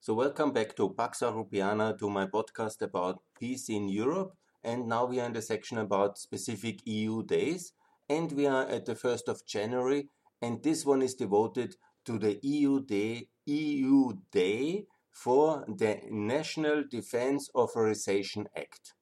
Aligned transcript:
So, 0.00 0.14
welcome 0.14 0.52
back 0.52 0.76
to 0.76 0.90
Pax 0.90 1.22
Europiana, 1.22 1.98
to 1.98 2.08
my 2.08 2.24
podcast 2.24 2.82
about 2.82 3.20
peace 3.36 3.68
in 3.68 3.88
Europe. 3.88 4.32
And 4.62 4.86
now 4.86 5.06
we 5.06 5.18
are 5.18 5.26
in 5.26 5.32
the 5.32 5.42
section 5.42 5.76
about 5.76 6.18
specific 6.18 6.86
EU 6.86 7.24
days. 7.24 7.72
And 8.08 8.30
we 8.30 8.46
are 8.46 8.64
at 8.64 8.86
the 8.86 8.94
1st 8.94 9.26
of 9.26 9.44
January. 9.44 10.08
And 10.40 10.62
this 10.62 10.86
one 10.86 11.02
is 11.02 11.14
devoted 11.14 11.74
to 12.04 12.16
the 12.16 12.38
EU 12.42 12.84
Day, 12.84 13.26
EU 13.46 14.12
Day 14.30 14.86
for 15.10 15.64
the 15.66 15.98
National 16.08 16.84
Defense 16.88 17.50
Authorization 17.52 18.46
Act. 18.56 18.94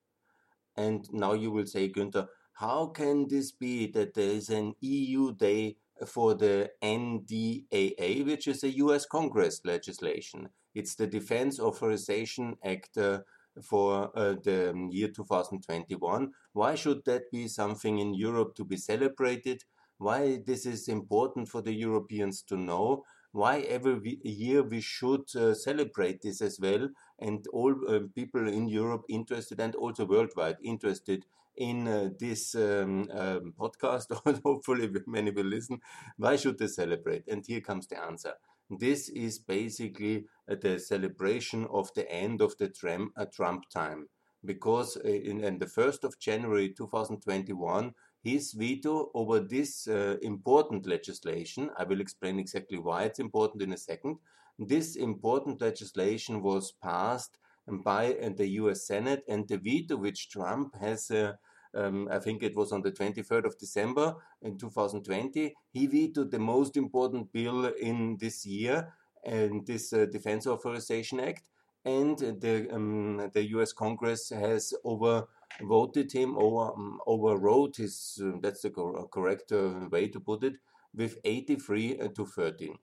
And 0.78 1.06
now 1.12 1.34
you 1.34 1.50
will 1.50 1.66
say, 1.66 1.90
Günther, 1.90 2.26
how 2.54 2.86
can 2.86 3.28
this 3.28 3.52
be 3.52 3.86
that 3.88 4.14
there 4.14 4.30
is 4.30 4.48
an 4.48 4.72
EU 4.80 5.34
Day 5.34 5.76
for 6.06 6.34
the 6.34 6.70
NDAA, 6.82 8.24
which 8.24 8.48
is 8.48 8.64
a 8.64 8.74
US 8.76 9.04
Congress 9.04 9.60
legislation? 9.62 10.48
It's 10.77 10.95
the 10.95 11.06
Defense 11.06 11.58
Authorization 11.58 12.59
Act 12.62 12.98
uh, 12.98 13.20
for 13.62 14.10
uh, 14.14 14.34
the 14.45 14.88
year 14.91 15.09
2021. 15.09 16.33
Why 16.52 16.74
should 16.74 17.02
that 17.06 17.30
be 17.33 17.48
something 17.48 17.98
in 17.98 18.12
Europe 18.12 18.55
to 18.56 18.64
be 18.66 18.77
celebrated? 18.77 19.64
Why 19.97 20.42
this 20.47 20.66
is 20.66 20.88
important 20.88 21.48
for 21.48 21.62
the 21.62 21.73
Europeans 21.73 22.42
to 22.42 22.59
know? 22.59 23.05
Why 23.33 23.60
every 23.60 24.19
year 24.23 24.62
we 24.62 24.83
should 24.83 25.34
uh, 25.34 25.55
celebrate 25.55 26.20
this 26.20 26.42
as 26.42 26.60
well? 26.60 26.91
And 27.19 27.47
all 27.55 27.74
people 28.14 28.47
in 28.47 28.69
Europe 28.69 29.06
interested 29.08 29.58
and 29.61 29.74
also 29.77 30.05
worldwide 30.05 30.58
interested 30.62 31.24
in 31.56 31.88
uh, 31.88 32.11
this 32.20 32.55
um, 32.55 33.08
um, 33.12 33.55
podcast, 33.58 34.12
hopefully 34.45 34.91
many 35.06 35.30
will 35.30 35.47
listen. 35.47 35.80
Why 36.19 36.36
should 36.36 36.58
they 36.58 36.66
celebrate? 36.66 37.27
And 37.28 37.47
here 37.47 37.62
comes 37.62 37.86
the 37.86 37.98
answer. 37.98 38.34
This 38.70 39.09
is 39.09 39.38
basically 39.38 40.27
the 40.48 40.79
celebration 40.79 41.66
of 41.66 41.88
the 41.95 42.11
end 42.11 42.41
of 42.41 42.56
the 42.59 42.69
Trump, 42.69 43.12
uh, 43.16 43.27
time. 43.73 44.09
Because 44.45 44.97
uh, 44.97 45.08
in, 45.08 45.58
the 45.58 45.67
1st 45.67 46.05
of 46.05 46.19
January 46.19 46.73
2021, 46.73 47.92
his 48.23 48.53
veto 48.53 49.11
over 49.14 49.41
this 49.41 49.86
uh, 49.86 50.17
important 50.23 50.86
legislation, 50.86 51.70
I 51.78 51.84
will 51.84 52.00
explain 52.00 52.39
exactly 52.39 52.78
why 52.78 53.05
it's 53.05 53.20
important 53.20 53.62
in 53.62 53.73
a 53.73 53.78
second, 53.78 54.17
this 54.58 54.97
important 54.97 55.61
legislation 55.61 56.42
was 56.42 56.73
passed 56.83 57.39
by 57.69 58.17
the 58.36 58.48
US 58.61 58.86
Senate 58.86 59.23
and 59.28 59.47
the 59.47 59.58
veto 59.58 59.97
which 59.97 60.30
Trump 60.30 60.75
has 60.77 61.11
uh, 61.11 61.33
um, 61.75 62.09
I 62.11 62.19
think 62.19 62.42
it 62.42 62.56
was 62.56 62.72
on 62.72 62.83
the 62.83 62.92
23rd 62.92 63.45
of 63.45 63.59
December 63.59 64.14
in 64.42 64.59
2020, 64.59 65.55
he 65.70 65.86
vetoed 65.86 66.31
the 66.31 66.39
most 66.39 66.77
important 66.77 67.33
bill 67.33 67.67
in 67.67 68.17
this 68.19 68.47
year, 68.47 68.92
and 69.25 69.67
this 69.67 69.92
uh, 69.92 70.06
Defense 70.06 70.47
Authorization 70.47 71.20
Act. 71.20 71.48
And 71.84 72.19
the 72.19 72.69
um, 72.73 73.31
the 73.33 73.45
U.S. 73.50 73.73
Congress 73.73 74.31
has 74.31 74.75
overvoted 74.84 76.12
him, 76.12 76.36
over 76.36 76.73
um, 76.73 77.00
overrode 77.06 77.77
his. 77.77 78.20
Uh, 78.20 78.39
that's 78.42 78.62
the 78.62 78.70
cor 78.70 79.06
correct 79.06 79.53
uh, 79.53 79.89
way 79.89 80.08
to 80.08 80.19
put 80.19 80.42
it, 80.42 80.55
with 80.92 81.19
83 81.25 82.01
uh, 82.01 82.08
to 82.08 82.27
13. 82.27 82.77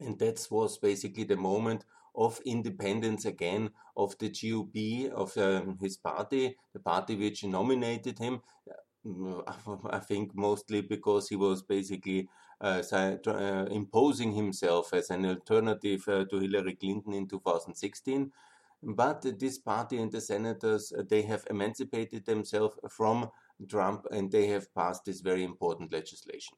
And 0.00 0.18
that 0.18 0.46
was 0.50 0.78
basically 0.78 1.24
the 1.24 1.36
moment 1.36 1.84
of 2.14 2.40
independence 2.44 3.24
again 3.24 3.70
of 3.96 4.16
the 4.18 4.30
GOP, 4.30 5.10
of 5.10 5.36
um, 5.38 5.78
his 5.80 5.96
party, 5.96 6.56
the 6.72 6.80
party 6.80 7.16
which 7.16 7.44
nominated 7.44 8.18
him. 8.18 8.40
I 9.90 9.98
think 10.00 10.34
mostly 10.34 10.82
because 10.82 11.28
he 11.28 11.36
was 11.36 11.62
basically 11.62 12.28
uh, 12.60 12.82
uh, 12.92 13.66
imposing 13.70 14.32
himself 14.32 14.92
as 14.92 15.08
an 15.10 15.24
alternative 15.24 16.06
uh, 16.06 16.24
to 16.26 16.38
Hillary 16.38 16.74
Clinton 16.74 17.14
in 17.14 17.26
2016. 17.26 18.30
But 18.82 19.38
this 19.38 19.58
party 19.58 19.98
and 19.98 20.10
the 20.10 20.20
senators, 20.20 20.92
uh, 20.96 21.02
they 21.08 21.22
have 21.22 21.46
emancipated 21.50 22.24
themselves 22.26 22.76
from 22.90 23.30
Trump 23.68 24.06
and 24.10 24.30
they 24.30 24.46
have 24.48 24.74
passed 24.74 25.04
this 25.04 25.20
very 25.20 25.44
important 25.44 25.92
legislation. 25.92 26.56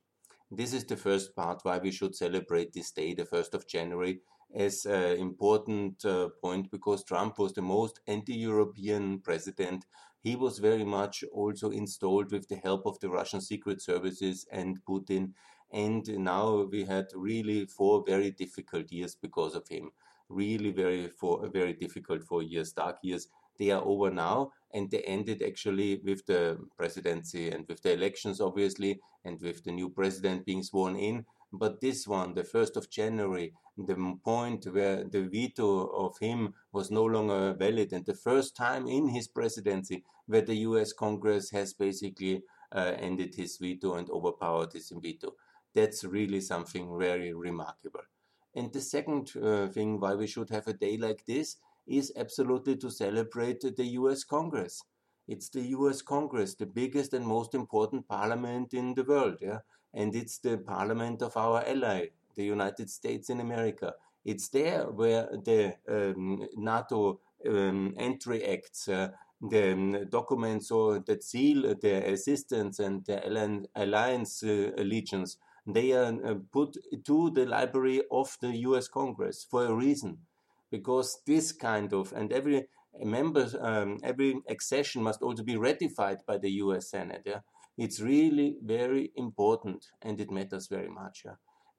This 0.50 0.72
is 0.72 0.84
the 0.84 0.96
first 0.96 1.34
part 1.34 1.60
why 1.62 1.78
we 1.78 1.90
should 1.90 2.14
celebrate 2.14 2.72
this 2.72 2.90
day, 2.90 3.14
the 3.14 3.24
1st 3.24 3.54
of 3.54 3.66
January, 3.66 4.20
as 4.54 4.84
an 4.86 5.18
important 5.18 6.04
uh, 6.04 6.28
point 6.40 6.70
because 6.70 7.04
Trump 7.04 7.38
was 7.38 7.52
the 7.52 7.62
most 7.62 8.00
anti 8.06 8.34
European 8.34 9.20
president. 9.20 9.86
He 10.22 10.36
was 10.36 10.58
very 10.58 10.84
much 10.84 11.24
also 11.32 11.70
installed 11.70 12.30
with 12.30 12.48
the 12.48 12.56
help 12.56 12.86
of 12.86 12.98
the 13.00 13.08
Russian 13.08 13.40
secret 13.40 13.82
services 13.82 14.46
and 14.52 14.78
Putin. 14.88 15.32
And 15.72 16.06
now 16.18 16.68
we 16.70 16.84
had 16.84 17.06
really 17.14 17.66
four 17.66 18.04
very 18.06 18.30
difficult 18.30 18.92
years 18.92 19.14
because 19.14 19.54
of 19.54 19.66
him. 19.68 19.90
Really, 20.28 20.70
very 20.70 21.08
four 21.08 21.48
very 21.48 21.72
difficult 21.72 22.22
four 22.22 22.42
years, 22.42 22.72
dark 22.72 22.98
years. 23.02 23.28
They 23.58 23.70
are 23.70 23.82
over 23.82 24.10
now, 24.10 24.52
and 24.72 24.90
they 24.90 25.02
ended 25.02 25.42
actually 25.42 26.00
with 26.04 26.24
the 26.26 26.58
presidency 26.76 27.50
and 27.50 27.66
with 27.68 27.82
the 27.82 27.92
elections, 27.92 28.40
obviously, 28.40 29.00
and 29.24 29.40
with 29.40 29.64
the 29.64 29.72
new 29.72 29.90
president 29.90 30.46
being 30.46 30.62
sworn 30.62 30.96
in. 30.96 31.26
But 31.52 31.80
this 31.80 32.06
one, 32.08 32.34
the 32.34 32.44
1st 32.44 32.76
of 32.76 32.88
January, 32.90 33.52
the 33.76 34.16
point 34.24 34.64
where 34.66 35.04
the 35.04 35.22
veto 35.22 35.86
of 35.86 36.18
him 36.18 36.54
was 36.72 36.90
no 36.90 37.04
longer 37.04 37.52
valid, 37.54 37.92
and 37.92 38.04
the 38.06 38.14
first 38.14 38.56
time 38.56 38.86
in 38.88 39.08
his 39.08 39.28
presidency 39.28 40.04
where 40.26 40.42
the 40.42 40.56
US 40.68 40.92
Congress 40.92 41.50
has 41.50 41.74
basically 41.74 42.42
uh, 42.74 42.94
ended 42.96 43.34
his 43.34 43.58
veto 43.58 43.94
and 43.94 44.08
overpowered 44.10 44.72
his 44.72 44.92
veto. 44.96 45.34
That's 45.74 46.04
really 46.04 46.40
something 46.40 46.98
very 46.98 47.32
remarkable. 47.34 48.02
And 48.54 48.72
the 48.72 48.80
second 48.80 49.32
uh, 49.36 49.68
thing 49.68 50.00
why 50.00 50.14
we 50.14 50.26
should 50.26 50.50
have 50.50 50.68
a 50.68 50.72
day 50.72 50.96
like 50.96 51.24
this 51.26 51.56
is 51.86 52.12
absolutely 52.16 52.76
to 52.76 52.90
celebrate 52.90 53.60
the 53.60 53.86
US 54.00 54.24
Congress. 54.24 54.82
It's 55.28 55.48
the 55.48 55.62
US 55.76 56.02
Congress, 56.02 56.54
the 56.54 56.66
biggest 56.66 57.12
and 57.12 57.26
most 57.26 57.54
important 57.54 58.08
parliament 58.08 58.74
in 58.74 58.94
the 58.94 59.04
world. 59.04 59.38
Yeah? 59.40 59.58
And 59.94 60.14
it's 60.14 60.38
the 60.38 60.58
parliament 60.58 61.22
of 61.22 61.36
our 61.36 61.64
ally, 61.66 62.08
the 62.34 62.44
United 62.44 62.90
States 62.90 63.30
in 63.30 63.40
America. 63.40 63.94
It's 64.24 64.48
there 64.48 64.84
where 64.90 65.28
the 65.44 65.74
um, 65.88 66.46
NATO 66.56 67.20
um, 67.48 67.94
entry 67.98 68.44
acts, 68.44 68.88
uh, 68.88 69.08
the 69.40 69.72
um, 69.72 70.08
documents 70.08 70.70
or 70.70 71.00
that 71.00 71.24
seal 71.24 71.74
the 71.80 72.12
assistance 72.12 72.78
and 72.78 73.04
the 73.04 73.26
alliance 73.74 74.42
uh, 74.44 74.70
allegiance, 74.78 75.38
they 75.66 75.92
are 75.92 76.14
uh, 76.24 76.34
put 76.52 76.76
to 77.04 77.30
the 77.30 77.46
library 77.46 78.02
of 78.10 78.36
the 78.40 78.56
U.S. 78.58 78.88
Congress 78.88 79.46
for 79.48 79.66
a 79.66 79.74
reason, 79.74 80.18
because 80.70 81.20
this 81.26 81.52
kind 81.52 81.92
of 81.92 82.12
and 82.12 82.32
every 82.32 82.66
member, 83.00 83.48
um, 83.60 83.98
every 84.02 84.40
accession 84.48 85.02
must 85.02 85.22
also 85.22 85.42
be 85.42 85.56
ratified 85.56 86.18
by 86.26 86.38
the 86.38 86.50
U.S. 86.52 86.90
Senate. 86.90 87.22
Yeah? 87.24 87.40
It's 87.76 88.00
really 88.00 88.56
very 88.62 89.12
important 89.16 89.86
and 90.02 90.20
it 90.20 90.30
matters 90.30 90.68
very 90.68 90.88
much. 90.88 91.22
Yeah? 91.24 91.36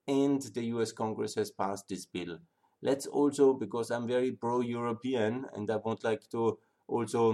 And 0.07 0.41
the 0.41 0.65
US 0.75 0.91
Congress 0.91 1.35
has 1.35 1.51
passed 1.51 1.85
this 1.87 2.05
bill. 2.05 2.39
Let's 2.81 3.07
also, 3.07 3.53
because 3.53 3.91
I'm 3.91 4.07
very 4.07 4.31
pro 4.31 4.59
European 4.59 5.45
and 5.53 5.69
I 5.69 5.77
would 5.77 6.03
like 6.03 6.27
to 6.31 6.57
also, 6.87 7.31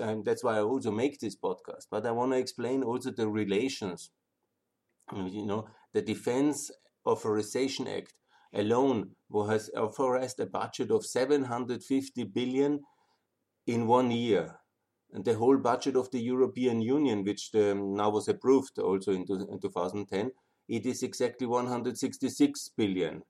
um, 0.00 0.22
that's 0.24 0.44
why 0.44 0.58
I 0.58 0.62
also 0.62 0.90
make 0.92 1.18
this 1.18 1.36
podcast, 1.36 1.86
but 1.90 2.06
I 2.06 2.12
want 2.12 2.32
to 2.32 2.38
explain 2.38 2.84
also 2.84 3.10
the 3.10 3.28
relations. 3.28 4.10
You 5.12 5.44
know, 5.44 5.66
the 5.92 6.02
Defense 6.02 6.70
Authorization 7.04 7.88
Act 7.88 8.14
alone 8.54 9.10
has 9.48 9.70
authorized 9.76 10.38
a 10.38 10.46
budget 10.46 10.90
of 10.90 11.04
750 11.04 12.24
billion 12.24 12.80
in 13.66 13.86
one 13.86 14.10
year 14.10 14.58
and 15.12 15.24
the 15.24 15.34
whole 15.34 15.58
budget 15.58 15.96
of 15.96 16.10
the 16.10 16.20
European 16.20 16.80
Union, 16.80 17.24
which 17.24 17.50
um, 17.54 17.94
now 17.94 18.10
was 18.10 18.28
approved 18.28 18.78
also 18.78 19.12
in, 19.12 19.26
in 19.28 19.60
2010, 19.60 20.30
it 20.68 20.86
is 20.86 21.02
exactly 21.02 21.46
166 21.46 22.70
billion 22.76 23.22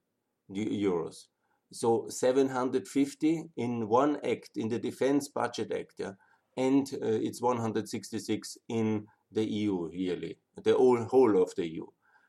euros. 0.50 1.26
So 1.72 2.06
750 2.08 3.44
in 3.56 3.88
one 3.88 4.18
act, 4.24 4.50
in 4.56 4.68
the 4.68 4.78
Defense 4.78 5.28
Budget 5.28 5.72
Act, 5.72 5.94
yeah, 5.98 6.12
and 6.56 6.86
uh, 7.02 7.06
it's 7.06 7.40
166 7.40 8.58
in 8.68 9.06
the 9.30 9.44
EU 9.44 9.88
yearly, 9.92 10.38
the 10.62 10.74
whole, 10.74 11.02
whole 11.04 11.42
of 11.42 11.54
the 11.56 11.66
EU. 11.66 11.86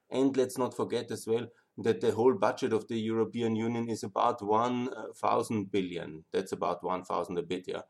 And 0.10 0.36
let's 0.38 0.58
not 0.58 0.76
forget 0.76 1.12
as 1.12 1.28
well 1.28 1.48
that 1.80 2.02
the 2.02 2.12
whole 2.12 2.34
budget 2.36 2.72
of 2.72 2.88
the 2.88 3.00
European 3.00 3.56
Union 3.56 3.90
is 3.90 4.04
about 4.04 4.42
1,000 4.42 5.72
billion. 5.72 6.24
That's 6.32 6.52
about 6.52 6.84
1,000 6.84 7.38
a 7.38 7.42
bit, 7.42 7.66
yeah. 7.68 7.82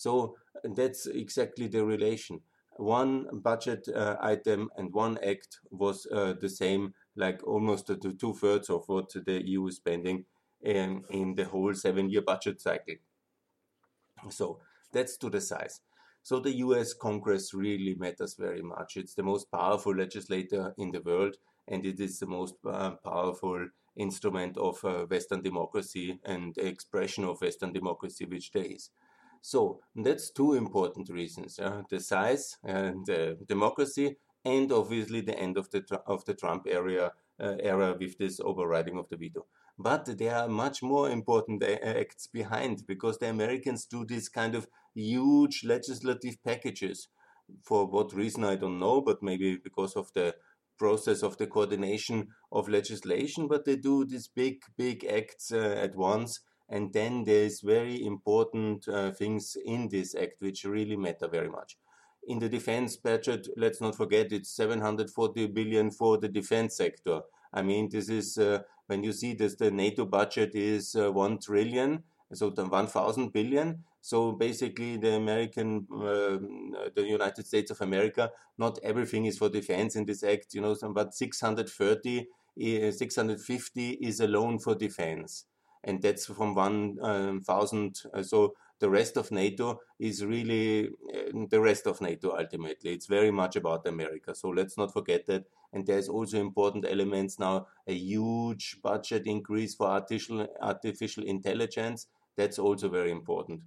So 0.00 0.36
that's 0.64 1.04
exactly 1.04 1.68
the 1.68 1.84
relation. 1.84 2.40
One 2.78 3.26
budget 3.42 3.86
uh, 3.94 4.16
item 4.22 4.70
and 4.78 4.94
one 4.94 5.18
act 5.18 5.58
was 5.70 6.06
uh, 6.10 6.32
the 6.40 6.48
same, 6.48 6.94
like 7.16 7.46
almost 7.46 7.90
two 8.18 8.34
thirds 8.34 8.70
of 8.70 8.84
what 8.86 9.10
the 9.12 9.42
EU 9.46 9.66
is 9.66 9.76
spending 9.76 10.24
in, 10.62 11.04
in 11.10 11.34
the 11.34 11.44
whole 11.44 11.74
seven 11.74 12.08
year 12.08 12.22
budget 12.22 12.62
cycle. 12.62 12.94
So 14.30 14.60
that's 14.90 15.18
to 15.18 15.28
the 15.28 15.42
size. 15.42 15.80
So 16.22 16.40
the 16.40 16.56
US 16.64 16.94
Congress 16.94 17.52
really 17.52 17.94
matters 17.94 18.36
very 18.38 18.62
much. 18.62 18.96
It's 18.96 19.14
the 19.14 19.22
most 19.22 19.50
powerful 19.50 19.94
legislator 19.94 20.72
in 20.78 20.92
the 20.92 21.02
world, 21.02 21.36
and 21.68 21.84
it 21.84 22.00
is 22.00 22.18
the 22.18 22.26
most 22.26 22.54
uh, 22.66 22.92
powerful 23.04 23.68
instrument 23.96 24.56
of 24.56 24.82
uh, 24.82 25.04
Western 25.04 25.42
democracy 25.42 26.18
and 26.24 26.56
expression 26.56 27.24
of 27.24 27.42
Western 27.42 27.74
democracy, 27.74 28.24
which 28.24 28.50
there 28.52 28.64
is. 28.64 28.88
So 29.42 29.80
that's 29.94 30.30
two 30.30 30.54
important 30.54 31.08
reasons: 31.08 31.58
uh, 31.58 31.82
the 31.90 32.00
size 32.00 32.56
and 32.64 33.08
uh, 33.08 33.34
democracy, 33.46 34.16
and 34.44 34.70
obviously 34.72 35.20
the 35.20 35.38
end 35.38 35.56
of 35.56 35.70
the 35.70 35.82
of 36.06 36.24
the 36.24 36.34
Trump 36.34 36.66
area 36.68 37.12
uh, 37.40 37.56
era 37.60 37.96
with 37.98 38.18
this 38.18 38.40
overriding 38.40 38.98
of 38.98 39.08
the 39.08 39.16
veto. 39.16 39.46
But 39.78 40.18
there 40.18 40.36
are 40.36 40.48
much 40.48 40.82
more 40.82 41.08
important 41.08 41.62
acts 41.64 42.26
behind 42.26 42.86
because 42.86 43.18
the 43.18 43.30
Americans 43.30 43.86
do 43.86 44.04
this 44.04 44.28
kind 44.28 44.54
of 44.54 44.68
huge 44.94 45.64
legislative 45.64 46.42
packages. 46.44 47.08
For 47.64 47.86
what 47.86 48.12
reason, 48.12 48.44
I 48.44 48.56
don't 48.56 48.78
know, 48.78 49.00
but 49.00 49.22
maybe 49.22 49.56
because 49.56 49.96
of 49.96 50.12
the 50.12 50.34
process 50.78 51.22
of 51.22 51.36
the 51.38 51.46
coordination 51.46 52.28
of 52.52 52.68
legislation, 52.68 53.48
but 53.48 53.64
they 53.64 53.76
do 53.76 54.04
these 54.04 54.28
big, 54.28 54.62
big 54.76 55.04
acts 55.04 55.50
uh, 55.52 55.76
at 55.78 55.96
once. 55.96 56.40
And 56.70 56.92
then 56.92 57.24
there's 57.24 57.60
very 57.60 58.04
important 58.06 58.86
uh, 58.88 59.10
things 59.10 59.56
in 59.64 59.88
this 59.88 60.14
act 60.14 60.40
which 60.40 60.64
really 60.64 60.96
matter 60.96 61.26
very 61.28 61.50
much. 61.50 61.76
In 62.28 62.38
the 62.38 62.48
defense 62.48 62.96
budget, 62.96 63.48
let's 63.56 63.80
not 63.80 63.96
forget 63.96 64.30
it's 64.30 64.50
740 64.50 65.48
billion 65.48 65.90
for 65.90 66.16
the 66.16 66.28
defense 66.28 66.76
sector. 66.76 67.22
I 67.52 67.62
mean, 67.62 67.88
this 67.90 68.08
is 68.08 68.38
uh, 68.38 68.60
when 68.86 69.02
you 69.02 69.12
see 69.12 69.34
this, 69.34 69.56
the 69.56 69.70
NATO 69.70 70.04
budget 70.04 70.54
is 70.54 70.94
uh, 70.94 71.10
1 71.10 71.38
trillion, 71.38 72.04
so 72.32 72.50
1,000 72.50 73.32
billion. 73.32 73.82
So 74.00 74.32
basically, 74.32 74.96
the 74.96 75.14
American, 75.14 75.86
uh, 75.92 76.38
the 76.94 77.04
United 77.04 77.46
States 77.46 77.70
of 77.70 77.80
America, 77.80 78.30
not 78.58 78.78
everything 78.82 79.26
is 79.26 79.38
for 79.38 79.48
defense 79.48 79.96
in 79.96 80.06
this 80.06 80.22
act, 80.22 80.54
you 80.54 80.60
know, 80.60 80.76
but 80.92 81.14
630, 81.14 82.20
uh, 82.20 82.90
650 82.92 83.90
is 83.90 84.20
a 84.20 84.28
loan 84.28 84.58
for 84.58 84.74
defense. 84.74 85.46
And 85.84 86.02
that's 86.02 86.26
from 86.26 86.54
1,000. 86.54 87.00
Um, 87.02 88.10
uh, 88.14 88.22
so 88.22 88.54
the 88.80 88.90
rest 88.90 89.16
of 89.16 89.30
NATO 89.30 89.80
is 89.98 90.24
really 90.24 90.88
uh, 90.88 91.46
the 91.48 91.60
rest 91.60 91.86
of 91.86 92.00
NATO 92.00 92.36
ultimately. 92.36 92.92
It's 92.92 93.06
very 93.06 93.30
much 93.30 93.56
about 93.56 93.86
America. 93.86 94.34
So 94.34 94.48
let's 94.48 94.76
not 94.76 94.92
forget 94.92 95.26
that. 95.26 95.44
And 95.72 95.86
there's 95.86 96.08
also 96.08 96.38
important 96.38 96.84
elements 96.88 97.38
now 97.38 97.66
a 97.86 97.94
huge 97.94 98.78
budget 98.82 99.26
increase 99.26 99.74
for 99.74 99.86
artificial, 99.86 100.46
artificial 100.60 101.24
intelligence. 101.24 102.08
That's 102.36 102.58
also 102.58 102.88
very 102.88 103.10
important. 103.10 103.60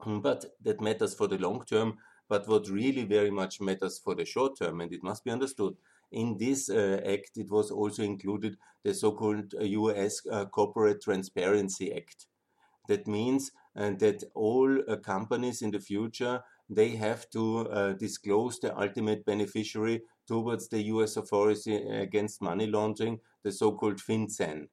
Hmm, 0.00 0.20
but 0.20 0.44
that 0.62 0.80
matters 0.80 1.14
for 1.14 1.26
the 1.26 1.38
long 1.38 1.64
term. 1.64 1.98
But 2.28 2.46
what 2.46 2.68
really 2.68 3.04
very 3.04 3.30
much 3.30 3.60
matters 3.60 3.98
for 3.98 4.14
the 4.14 4.24
short 4.24 4.56
term, 4.58 4.80
and 4.80 4.92
it 4.92 5.02
must 5.02 5.24
be 5.24 5.32
understood, 5.32 5.76
in 6.12 6.36
this 6.38 6.68
uh, 6.68 7.00
act, 7.06 7.36
it 7.36 7.50
was 7.50 7.70
also 7.70 8.02
included 8.02 8.56
the 8.84 8.94
so 8.94 9.12
called 9.12 9.54
US 9.60 10.20
uh, 10.30 10.46
Corporate 10.46 11.02
Transparency 11.02 11.92
Act. 11.92 12.26
That 12.88 13.06
means 13.06 13.52
that 13.74 14.24
all 14.34 14.78
uh, 14.88 14.96
companies 14.96 15.62
in 15.62 15.70
the 15.70 15.78
future 15.78 16.42
they 16.68 16.90
have 16.90 17.28
to 17.30 17.68
uh, 17.68 17.92
disclose 17.94 18.60
the 18.60 18.76
ultimate 18.78 19.24
beneficiary 19.24 20.02
towards 20.26 20.68
the 20.68 20.82
US 20.84 21.16
authority 21.16 21.74
against 21.74 22.40
money 22.40 22.66
laundering, 22.66 23.18
the 23.42 23.50
so-called 23.50 23.96
FinCEN. 23.96 24.68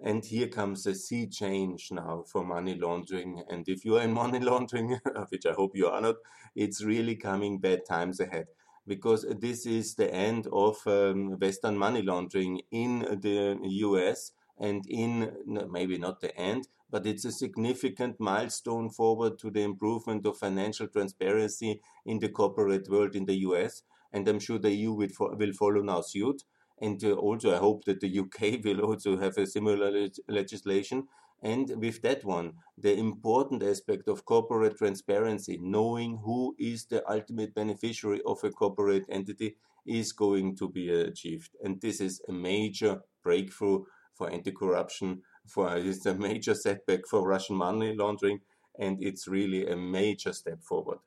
And 0.00 0.24
here 0.24 0.48
comes 0.48 0.86
a 0.86 0.94
sea 0.94 1.28
change 1.28 1.90
now 1.92 2.24
for 2.30 2.44
money 2.44 2.74
laundering. 2.74 3.42
And 3.48 3.68
if 3.68 3.84
you 3.84 3.98
are 3.98 4.02
in 4.02 4.12
money 4.12 4.40
laundering, 4.50 4.98
which 5.30 5.46
I 5.46 5.52
hope 5.52 5.76
you 5.76 5.88
are 5.88 6.00
not, 6.00 6.16
it's 6.56 6.82
really 6.82 7.14
coming 7.14 7.58
bad 7.58 7.80
times 7.88 8.18
ahead 8.20 8.46
because 8.88 9.26
this 9.40 9.66
is 9.66 9.94
the 9.94 10.12
end 10.12 10.48
of 10.52 10.84
um, 10.86 11.38
Western 11.38 11.76
money 11.76 12.02
laundering 12.02 12.62
in 12.70 13.00
the 13.20 13.58
US 13.62 14.32
and 14.58 14.84
in 14.88 15.32
maybe 15.70 15.98
not 15.98 16.20
the 16.20 16.36
end, 16.36 16.68
but 16.90 17.06
it's 17.06 17.24
a 17.24 17.32
significant 17.32 18.18
milestone 18.18 18.90
forward 18.90 19.38
to 19.38 19.50
the 19.50 19.62
improvement 19.62 20.26
of 20.26 20.38
financial 20.38 20.88
transparency 20.88 21.80
in 22.06 22.18
the 22.18 22.28
corporate 22.28 22.88
world 22.88 23.14
in 23.14 23.26
the 23.26 23.36
US. 23.48 23.82
And 24.12 24.26
I'm 24.26 24.40
sure 24.40 24.58
the 24.58 24.72
EU 24.72 24.92
will, 24.92 25.08
will 25.18 25.52
follow 25.52 25.82
now 25.82 26.00
suit. 26.00 26.42
And 26.80 27.02
uh, 27.04 27.12
also, 27.12 27.54
I 27.54 27.58
hope 27.58 27.84
that 27.84 28.00
the 28.00 28.18
UK 28.18 28.60
will 28.64 28.80
also 28.80 29.18
have 29.18 29.36
a 29.36 29.46
similar 29.46 29.90
le- 29.90 30.10
legislation. 30.28 31.08
And 31.42 31.80
with 31.80 32.02
that 32.02 32.24
one, 32.24 32.54
the 32.76 32.96
important 32.96 33.62
aspect 33.62 34.08
of 34.08 34.24
corporate 34.24 34.76
transparency, 34.76 35.58
knowing 35.60 36.18
who 36.24 36.56
is 36.58 36.86
the 36.86 37.08
ultimate 37.10 37.54
beneficiary 37.54 38.20
of 38.26 38.42
a 38.42 38.50
corporate 38.50 39.06
entity, 39.08 39.56
is 39.86 40.12
going 40.12 40.56
to 40.56 40.68
be 40.68 40.90
achieved. 40.90 41.56
And 41.62 41.80
this 41.80 42.00
is 42.00 42.20
a 42.28 42.32
major 42.32 43.00
breakthrough 43.22 43.84
for 44.14 44.30
anti 44.30 44.50
corruption 44.50 45.22
for 45.46 45.76
it's 45.76 46.06
a 46.06 46.14
major 46.14 46.54
setback 46.54 47.06
for 47.08 47.26
Russian 47.26 47.56
money 47.56 47.94
laundering, 47.94 48.40
and 48.78 48.98
it's 49.00 49.26
really 49.26 49.66
a 49.66 49.76
major 49.76 50.32
step 50.32 50.62
forward. 50.62 50.98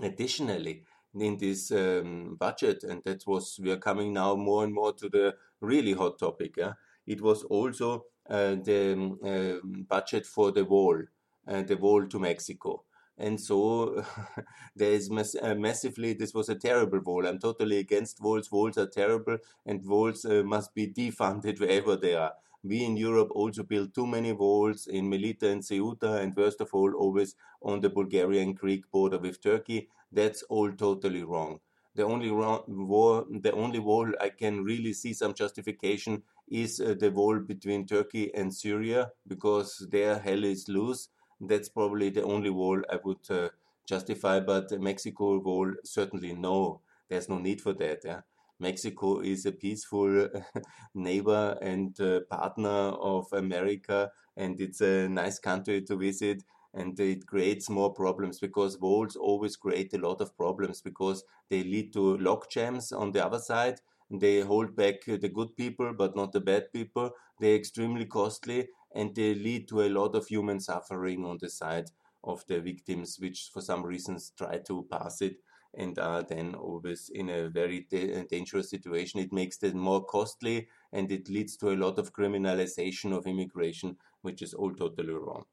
Additionally, 0.00 0.84
in 1.14 1.38
this 1.38 1.72
um, 1.72 2.36
budget, 2.38 2.84
and 2.84 3.02
that 3.04 3.26
was 3.26 3.58
we 3.62 3.70
are 3.70 3.78
coming 3.78 4.12
now 4.12 4.34
more 4.36 4.64
and 4.64 4.74
more 4.74 4.92
to 4.92 5.08
the 5.08 5.34
really 5.60 5.94
hot 5.94 6.18
topic. 6.18 6.54
Yeah? 6.56 6.74
It 7.06 7.22
was 7.22 7.44
also 7.44 8.04
the 8.28 9.60
uh, 9.62 9.66
budget 9.88 10.26
for 10.26 10.52
the 10.52 10.64
wall, 10.64 11.00
uh, 11.48 11.62
the 11.62 11.76
wall 11.76 12.06
to 12.06 12.18
Mexico. 12.18 12.84
And 13.18 13.40
so 13.40 14.04
there 14.76 14.92
is 14.92 15.10
mass- 15.10 15.36
uh, 15.40 15.54
massively, 15.54 16.12
this 16.12 16.34
was 16.34 16.48
a 16.48 16.54
terrible 16.54 17.00
wall. 17.00 17.26
I'm 17.26 17.38
totally 17.38 17.78
against 17.78 18.20
walls. 18.20 18.50
Walls 18.52 18.76
are 18.78 18.86
terrible, 18.88 19.38
and 19.64 19.84
walls 19.86 20.24
uh, 20.24 20.42
must 20.44 20.74
be 20.74 20.86
defunded 20.88 21.60
wherever 21.60 21.96
they 21.96 22.14
are. 22.14 22.32
We 22.62 22.84
in 22.84 22.96
Europe 22.96 23.28
also 23.30 23.62
built 23.62 23.94
too 23.94 24.06
many 24.06 24.32
walls 24.32 24.86
in 24.88 25.08
Melilla 25.08 25.52
and 25.52 25.62
Ceuta, 25.62 26.20
and 26.20 26.34
worst 26.36 26.60
of 26.60 26.70
all, 26.74 26.92
always 26.94 27.36
on 27.62 27.80
the 27.80 27.88
Bulgarian 27.90 28.52
Greek 28.54 28.90
border 28.90 29.18
with 29.18 29.40
Turkey. 29.40 29.88
That's 30.12 30.42
all 30.44 30.72
totally 30.72 31.22
wrong. 31.22 31.60
The 31.94 32.04
only 32.04 32.30
wall, 32.30 33.24
the 33.30 33.52
only 33.52 33.78
wall 33.78 34.12
I 34.20 34.28
can 34.30 34.62
really 34.64 34.92
see 34.92 35.14
some 35.14 35.32
justification 35.34 36.22
is 36.48 36.80
uh, 36.80 36.94
the 36.98 37.10
wall 37.10 37.38
between 37.38 37.86
Turkey 37.86 38.34
and 38.34 38.54
Syria, 38.54 39.10
because 39.26 39.86
there 39.90 40.18
hell 40.18 40.44
is 40.44 40.68
loose. 40.68 41.08
That's 41.40 41.68
probably 41.68 42.10
the 42.10 42.22
only 42.22 42.50
wall 42.50 42.80
I 42.90 42.98
would 43.04 43.30
uh, 43.30 43.48
justify, 43.86 44.40
but 44.40 44.70
Mexico 44.80 45.38
wall 45.38 45.72
certainly 45.84 46.34
no. 46.34 46.80
There's 47.08 47.28
no 47.28 47.38
need 47.38 47.60
for 47.60 47.72
that. 47.74 48.00
Yeah? 48.04 48.20
Mexico 48.58 49.20
is 49.20 49.44
a 49.46 49.52
peaceful 49.52 50.28
neighbor 50.94 51.58
and 51.60 51.98
uh, 52.00 52.20
partner 52.30 52.68
of 52.68 53.26
America, 53.32 54.10
and 54.36 54.60
it's 54.60 54.80
a 54.80 55.08
nice 55.08 55.38
country 55.38 55.82
to 55.82 55.96
visit. 55.96 56.42
And 56.74 56.98
it 57.00 57.26
creates 57.26 57.70
more 57.70 57.92
problems 57.94 58.38
because 58.38 58.78
walls 58.78 59.16
always 59.16 59.56
create 59.56 59.94
a 59.94 59.98
lot 59.98 60.20
of 60.20 60.36
problems 60.36 60.82
because 60.82 61.24
they 61.48 61.62
lead 61.62 61.94
to 61.94 62.18
log 62.18 62.50
jams 62.50 62.92
on 62.92 63.12
the 63.12 63.24
other 63.24 63.38
side. 63.38 63.80
They 64.10 64.40
hold 64.40 64.74
back 64.74 65.04
the 65.04 65.28
good 65.28 65.56
people, 65.56 65.92
but 65.92 66.16
not 66.16 66.32
the 66.32 66.40
bad 66.40 66.72
people. 66.72 67.12
They're 67.38 67.54
extremely 67.56 68.06
costly 68.06 68.68
and 68.92 69.14
they 69.14 69.34
lead 69.34 69.68
to 69.68 69.82
a 69.82 69.88
lot 69.88 70.14
of 70.16 70.26
human 70.26 70.58
suffering 70.60 71.24
on 71.24 71.38
the 71.40 71.48
side 71.50 71.90
of 72.24 72.44
the 72.46 72.60
victims, 72.60 73.18
which 73.20 73.50
for 73.52 73.60
some 73.60 73.84
reasons 73.84 74.32
try 74.36 74.58
to 74.58 74.86
pass 74.90 75.22
it 75.22 75.36
and 75.74 75.98
are 75.98 76.22
then 76.22 76.54
always 76.54 77.10
in 77.10 77.28
a 77.28 77.48
very 77.48 77.80
da- 77.90 78.24
dangerous 78.24 78.70
situation. 78.70 79.20
It 79.20 79.32
makes 79.32 79.58
them 79.58 79.78
more 79.78 80.04
costly 80.04 80.68
and 80.92 81.10
it 81.12 81.28
leads 81.28 81.56
to 81.58 81.70
a 81.70 81.76
lot 81.76 81.98
of 81.98 82.12
criminalization 82.12 83.16
of 83.16 83.26
immigration, 83.26 83.98
which 84.22 84.42
is 84.42 84.54
all 84.54 84.74
totally 84.74 85.12
wrong. 85.12 85.44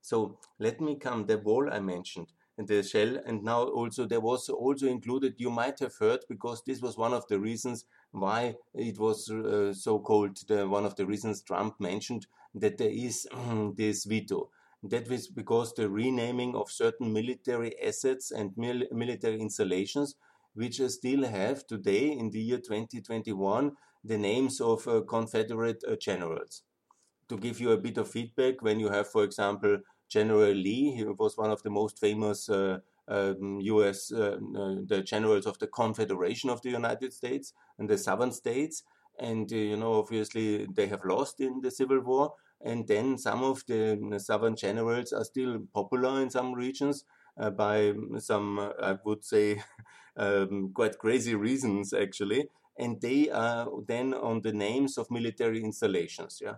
So 0.00 0.38
let 0.58 0.80
me 0.80 0.96
come 0.96 1.26
the 1.26 1.38
wall 1.38 1.72
I 1.72 1.80
mentioned 1.80 2.32
the 2.66 2.82
shell 2.82 3.18
and 3.26 3.42
now 3.42 3.62
also 3.62 4.04
there 4.06 4.20
was 4.20 4.48
also 4.48 4.86
included 4.86 5.34
you 5.38 5.50
might 5.50 5.78
have 5.78 5.94
heard 5.96 6.20
because 6.28 6.62
this 6.66 6.80
was 6.80 6.96
one 6.96 7.12
of 7.14 7.26
the 7.28 7.38
reasons 7.38 7.84
why 8.10 8.54
it 8.74 8.98
was 8.98 9.30
uh, 9.30 9.72
so 9.72 9.98
called 9.98 10.36
the, 10.48 10.66
one 10.68 10.84
of 10.84 10.96
the 10.96 11.06
reasons 11.06 11.42
trump 11.42 11.74
mentioned 11.78 12.26
that 12.54 12.78
there 12.78 12.90
is 12.90 13.26
this 13.76 14.04
veto 14.04 14.50
that 14.82 15.08
was 15.08 15.28
because 15.28 15.74
the 15.74 15.88
renaming 15.88 16.54
of 16.54 16.70
certain 16.70 17.12
military 17.12 17.72
assets 17.82 18.30
and 18.30 18.56
mil 18.56 18.82
military 18.92 19.40
installations, 19.40 20.14
which 20.54 20.80
still 20.80 21.24
have 21.24 21.66
today 21.66 22.12
in 22.12 22.30
the 22.30 22.40
year 22.40 22.58
2021 22.58 23.72
the 24.04 24.16
names 24.18 24.60
of 24.60 24.86
uh, 24.86 25.00
Confederate 25.02 25.82
uh, 25.88 25.96
generals. 25.96 26.62
To 27.28 27.36
give 27.36 27.60
you 27.60 27.72
a 27.72 27.76
bit 27.76 27.98
of 27.98 28.10
feedback, 28.10 28.62
when 28.62 28.80
you 28.80 28.88
have, 28.88 29.08
for 29.08 29.24
example, 29.24 29.78
General 30.08 30.52
Lee, 30.52 30.92
he 30.96 31.04
was 31.04 31.36
one 31.36 31.50
of 31.50 31.62
the 31.62 31.70
most 31.70 31.98
famous 31.98 32.48
uh, 32.48 32.78
um, 33.08 33.58
U.S. 33.60 34.12
Uh, 34.12 34.38
uh, 34.56 34.76
the 34.86 35.02
generals 35.04 35.46
of 35.46 35.58
the 35.58 35.66
Confederation 35.66 36.50
of 36.50 36.62
the 36.62 36.70
United 36.70 37.12
States 37.12 37.52
and 37.78 37.88
the 37.88 37.98
Southern 37.98 38.32
states, 38.32 38.82
and 39.18 39.52
uh, 39.52 39.56
you 39.56 39.76
know 39.76 39.94
obviously 39.94 40.66
they 40.74 40.86
have 40.86 41.04
lost 41.04 41.40
in 41.40 41.60
the 41.60 41.70
Civil 41.70 42.00
War 42.00 42.32
and 42.60 42.88
then 42.88 43.16
some 43.18 43.44
of 43.44 43.62
the 43.68 44.18
southern 44.18 44.56
generals 44.56 45.12
are 45.12 45.22
still 45.24 45.60
popular 45.72 46.20
in 46.20 46.28
some 46.28 46.52
regions 46.54 47.04
uh, 47.40 47.50
by 47.50 47.92
some, 48.18 48.58
uh, 48.58 48.70
I 48.82 48.96
would 49.04 49.24
say, 49.24 49.62
um, 50.16 50.72
quite 50.74 50.98
crazy 50.98 51.34
reasons 51.34 51.92
actually. 51.92 52.48
and 52.80 53.00
they 53.00 53.28
are 53.30 53.66
then 53.88 54.14
on 54.14 54.40
the 54.42 54.52
names 54.52 54.98
of 54.98 55.10
military 55.10 55.62
installations. 55.64 56.38
Yeah, 56.40 56.56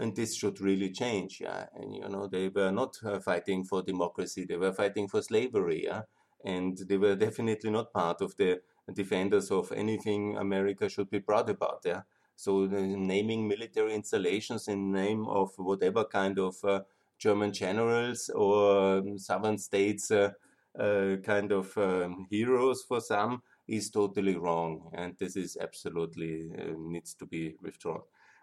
and 0.00 0.16
this 0.16 0.34
should 0.36 0.60
really 0.60 0.90
change. 0.90 1.40
Yeah, 1.40 1.66
and 1.74 1.94
you 1.94 2.08
know 2.08 2.26
they 2.26 2.48
were 2.48 2.72
not 2.72 2.96
uh, 3.04 3.20
fighting 3.20 3.64
for 3.64 3.82
democracy; 3.82 4.44
they 4.44 4.56
were 4.56 4.72
fighting 4.72 5.08
for 5.08 5.22
slavery. 5.22 5.84
Yeah, 5.84 6.02
and 6.44 6.76
they 6.88 6.96
were 6.96 7.16
definitely 7.16 7.70
not 7.70 7.92
part 7.92 8.20
of 8.20 8.36
the 8.36 8.60
defenders 8.92 9.50
of 9.50 9.70
anything 9.72 10.36
America 10.36 10.88
should 10.88 11.10
be 11.10 11.20
proud 11.20 11.48
about. 11.50 11.82
Yeah, 11.84 12.02
so 12.36 12.66
naming 12.66 13.46
military 13.48 13.94
installations 13.94 14.68
in 14.68 14.92
name 14.92 15.26
of 15.28 15.50
whatever 15.56 16.04
kind 16.04 16.38
of 16.38 16.56
uh, 16.64 16.80
German 17.18 17.52
generals 17.52 18.30
or 18.34 18.98
um, 18.98 19.18
southern 19.18 19.58
states 19.58 20.10
uh, 20.10 20.30
uh, 20.78 21.16
kind 21.24 21.52
of 21.52 21.76
um, 21.76 22.26
heroes 22.30 22.82
for 22.86 23.00
some 23.00 23.42
is 23.68 23.90
totally 23.90 24.36
wrong, 24.36 24.90
and 24.94 25.16
this 25.18 25.36
is 25.36 25.56
absolutely 25.60 26.50
uh, 26.58 26.72
needs 26.78 27.14
to 27.14 27.26
be 27.26 27.54
withdrawn. 27.62 28.00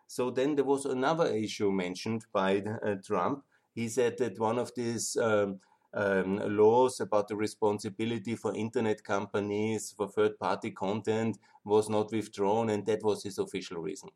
So 0.07 0.31
then 0.31 0.55
there 0.55 0.65
was 0.65 0.85
another 0.85 1.27
issue 1.27 1.71
mentioned 1.71 2.25
by 2.31 2.61
uh, 2.61 2.95
Trump. 3.05 3.43
He 3.75 3.89
said 3.89 4.17
that 4.17 4.39
one 4.39 4.57
of 4.57 4.73
these 4.75 5.15
um, 5.17 5.59
um, 5.93 6.37
laws 6.57 6.99
about 6.99 7.27
the 7.27 7.35
responsibility 7.35 8.35
for 8.35 8.55
internet 8.55 9.03
companies 9.03 9.93
for 9.95 10.07
third 10.07 10.39
party 10.39 10.71
content 10.71 11.37
was 11.63 11.89
not 11.89 12.11
withdrawn, 12.11 12.69
and 12.69 12.85
that 12.85 13.03
was 13.03 13.23
his 13.23 13.37
official 13.37 13.77
reason. 13.77 14.09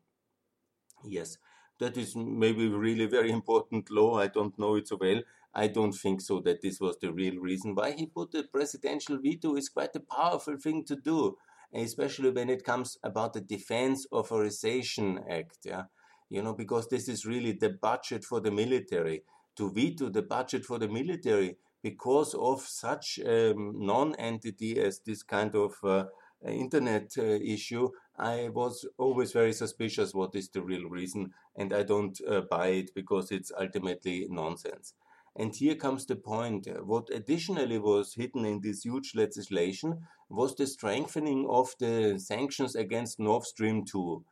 Yes, 1.04 1.38
that 1.78 1.96
is 1.96 2.14
maybe 2.16 2.68
really 2.68 3.06
very 3.06 3.30
important 3.30 3.90
law. 3.90 4.18
I 4.18 4.28
don't 4.28 4.58
know 4.58 4.76
it 4.76 4.88
so 4.88 4.96
well. 5.00 5.22
I 5.54 5.68
don't 5.68 5.92
think 5.92 6.20
so 6.20 6.40
that 6.40 6.62
this 6.62 6.80
was 6.80 6.96
the 6.98 7.12
real 7.12 7.36
reason 7.38 7.74
why 7.74 7.92
he 7.92 8.06
put 8.06 8.32
the 8.32 8.44
presidential 8.44 9.18
veto 9.18 9.56
is 9.56 9.68
quite 9.68 9.94
a 9.96 10.00
powerful 10.00 10.56
thing 10.56 10.84
to 10.84 10.96
do 10.96 11.36
especially 11.74 12.30
when 12.30 12.50
it 12.50 12.64
comes 12.64 12.98
about 13.02 13.32
the 13.32 13.40
Defense 13.40 14.06
Authorization 14.12 15.20
Act. 15.28 15.58
Yeah, 15.64 15.84
you 16.28 16.42
know, 16.42 16.54
because 16.54 16.88
this 16.88 17.08
is 17.08 17.26
really 17.26 17.52
the 17.52 17.70
budget 17.70 18.24
for 18.24 18.40
the 18.40 18.50
military. 18.50 19.22
To 19.56 19.70
veto 19.70 20.08
the 20.08 20.22
budget 20.22 20.64
for 20.64 20.78
the 20.78 20.88
military 20.88 21.56
because 21.82 22.34
of 22.34 22.62
such 22.62 23.20
um, 23.26 23.74
non-entity 23.84 24.80
as 24.80 25.00
this 25.00 25.22
kind 25.22 25.54
of 25.54 25.74
uh, 25.84 26.04
internet 26.46 27.12
uh, 27.18 27.22
issue, 27.22 27.90
I 28.18 28.48
was 28.48 28.86
always 28.98 29.32
very 29.32 29.52
suspicious 29.52 30.14
what 30.14 30.34
is 30.34 30.48
the 30.48 30.62
real 30.62 30.88
reason, 30.88 31.32
and 31.56 31.72
I 31.74 31.82
don't 31.82 32.18
uh, 32.26 32.42
buy 32.42 32.68
it 32.68 32.94
because 32.94 33.30
it's 33.30 33.52
ultimately 33.58 34.26
nonsense. 34.30 34.94
And 35.34 35.54
here 35.54 35.74
comes 35.76 36.04
the 36.06 36.16
point. 36.16 36.68
What 36.84 37.08
additionally 37.10 37.78
was 37.78 38.14
hidden 38.14 38.44
in 38.44 38.60
this 38.60 38.84
huge 38.84 39.12
legislation 39.14 40.06
was 40.28 40.54
the 40.54 40.66
strengthening 40.66 41.46
of 41.48 41.74
the 41.78 42.18
sanctions 42.18 42.74
against 42.74 43.18
Nord 43.18 43.44
Stream 43.44 43.84
2. 43.84 44.24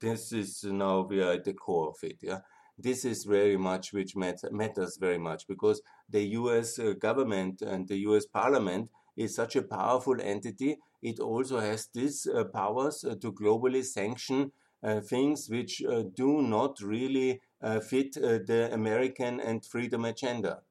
This 0.00 0.32
is 0.32 0.64
now 0.64 1.02
we 1.02 1.22
are 1.22 1.32
at 1.32 1.44
the 1.44 1.52
core 1.52 1.88
of 1.88 1.96
it. 2.02 2.18
Yeah, 2.22 2.40
this 2.78 3.04
is 3.04 3.24
very 3.24 3.56
much 3.56 3.92
which 3.92 4.16
matters 4.16 4.96
very 4.98 5.18
much 5.18 5.46
because 5.46 5.82
the 6.08 6.22
U.S. 6.40 6.78
Uh, 6.78 6.94
government 6.98 7.60
and 7.62 7.86
the 7.86 7.98
U.S. 8.08 8.24
Parliament 8.26 8.90
is 9.16 9.34
such 9.34 9.56
a 9.56 9.62
powerful 9.62 10.20
entity. 10.20 10.78
It 11.02 11.20
also 11.20 11.60
has 11.60 11.88
these 11.92 12.26
uh, 12.26 12.44
powers 12.44 13.04
uh, 13.04 13.16
to 13.20 13.32
globally 13.32 13.84
sanction 13.84 14.42
uh, 14.42 14.67
things 15.00 15.48
which 15.48 15.82
uh, 15.82 16.04
do 16.14 16.42
not 16.42 16.80
really 16.80 17.40
uh, 17.62 17.80
fit 17.80 18.14
the 18.14 18.70
American 18.72 19.40
and 19.40 19.64
freedom 19.64 20.04
agenda. 20.04 20.62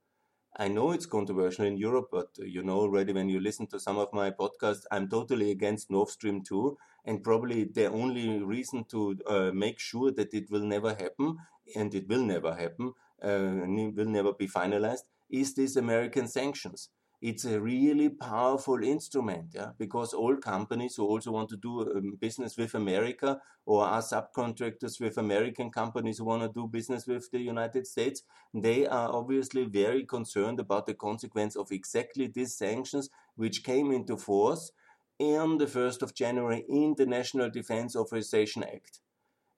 I 0.60 0.70
know 0.70 0.92
it's 0.92 1.06
controversial 1.06 1.66
in 1.66 1.78
Europe, 1.78 2.08
but 2.12 2.30
you 2.38 2.64
know 2.64 2.80
already 2.80 3.14
when 3.14 3.30
you 3.30 3.40
listen 3.40 3.68
to 3.68 3.80
some 3.80 3.98
of 3.98 4.12
my 4.12 4.32
podcasts, 4.32 4.86
I'm 4.92 5.08
totally 5.08 5.52
against 5.52 5.92
Nord 5.92 6.10
Stream 6.10 6.44
2. 6.44 6.78
And 7.06 7.24
probably 7.24 7.64
the 7.64 7.86
only 7.86 8.44
reason 8.44 8.84
to 8.86 9.18
uh, 9.28 9.52
make 9.54 9.80
sure 9.80 10.12
that 10.12 10.34
it 10.34 10.50
will 10.50 10.66
never 10.66 10.90
happen, 10.90 11.38
and 11.76 11.94
it 11.94 12.10
will 12.10 12.24
never 12.24 12.54
happen, 12.56 12.94
uh, 13.24 13.66
will 13.96 14.10
never 14.10 14.34
be 14.34 14.48
finalized, 14.48 15.04
is 15.30 15.54
these 15.54 15.78
American 15.78 16.28
sanctions 16.28 16.90
it's 17.22 17.46
a 17.46 17.60
really 17.60 18.10
powerful 18.10 18.84
instrument 18.84 19.48
yeah? 19.56 19.72
because 19.80 20.14
all 20.14 20.36
companies 20.38 20.96
who 20.96 21.06
also 21.06 21.32
want 21.32 21.50
to 21.50 21.58
do 21.58 21.82
um, 21.82 22.16
business 22.20 22.58
with 22.58 22.76
America 22.76 23.40
or 23.66 23.84
are 23.84 24.02
subcontractors 24.02 25.00
with 25.02 25.18
American 25.18 25.72
companies 25.72 26.20
who 26.20 26.26
want 26.26 26.44
to 26.44 26.50
do 26.50 26.68
business 26.68 27.08
with 27.08 27.30
the 27.32 27.40
United 27.40 27.88
States, 27.88 28.22
they 28.54 28.86
are 28.86 29.12
obviously 29.12 29.66
very 29.66 30.06
concerned 30.06 30.60
about 30.60 30.86
the 30.86 30.94
consequence 30.94 31.56
of 31.56 31.72
exactly 31.72 32.28
these 32.28 32.56
sanctions 32.56 33.10
which 33.36 33.64
came 33.64 33.92
into 33.92 34.16
force 34.16 34.72
on 35.20 35.58
the 35.58 35.66
1st 35.66 36.04
of 36.04 36.14
January 36.14 36.64
in 36.70 36.94
the 36.98 37.06
National 37.06 37.50
Defense 37.50 37.96
Authorization 37.96 38.64
Act. 38.64 39.00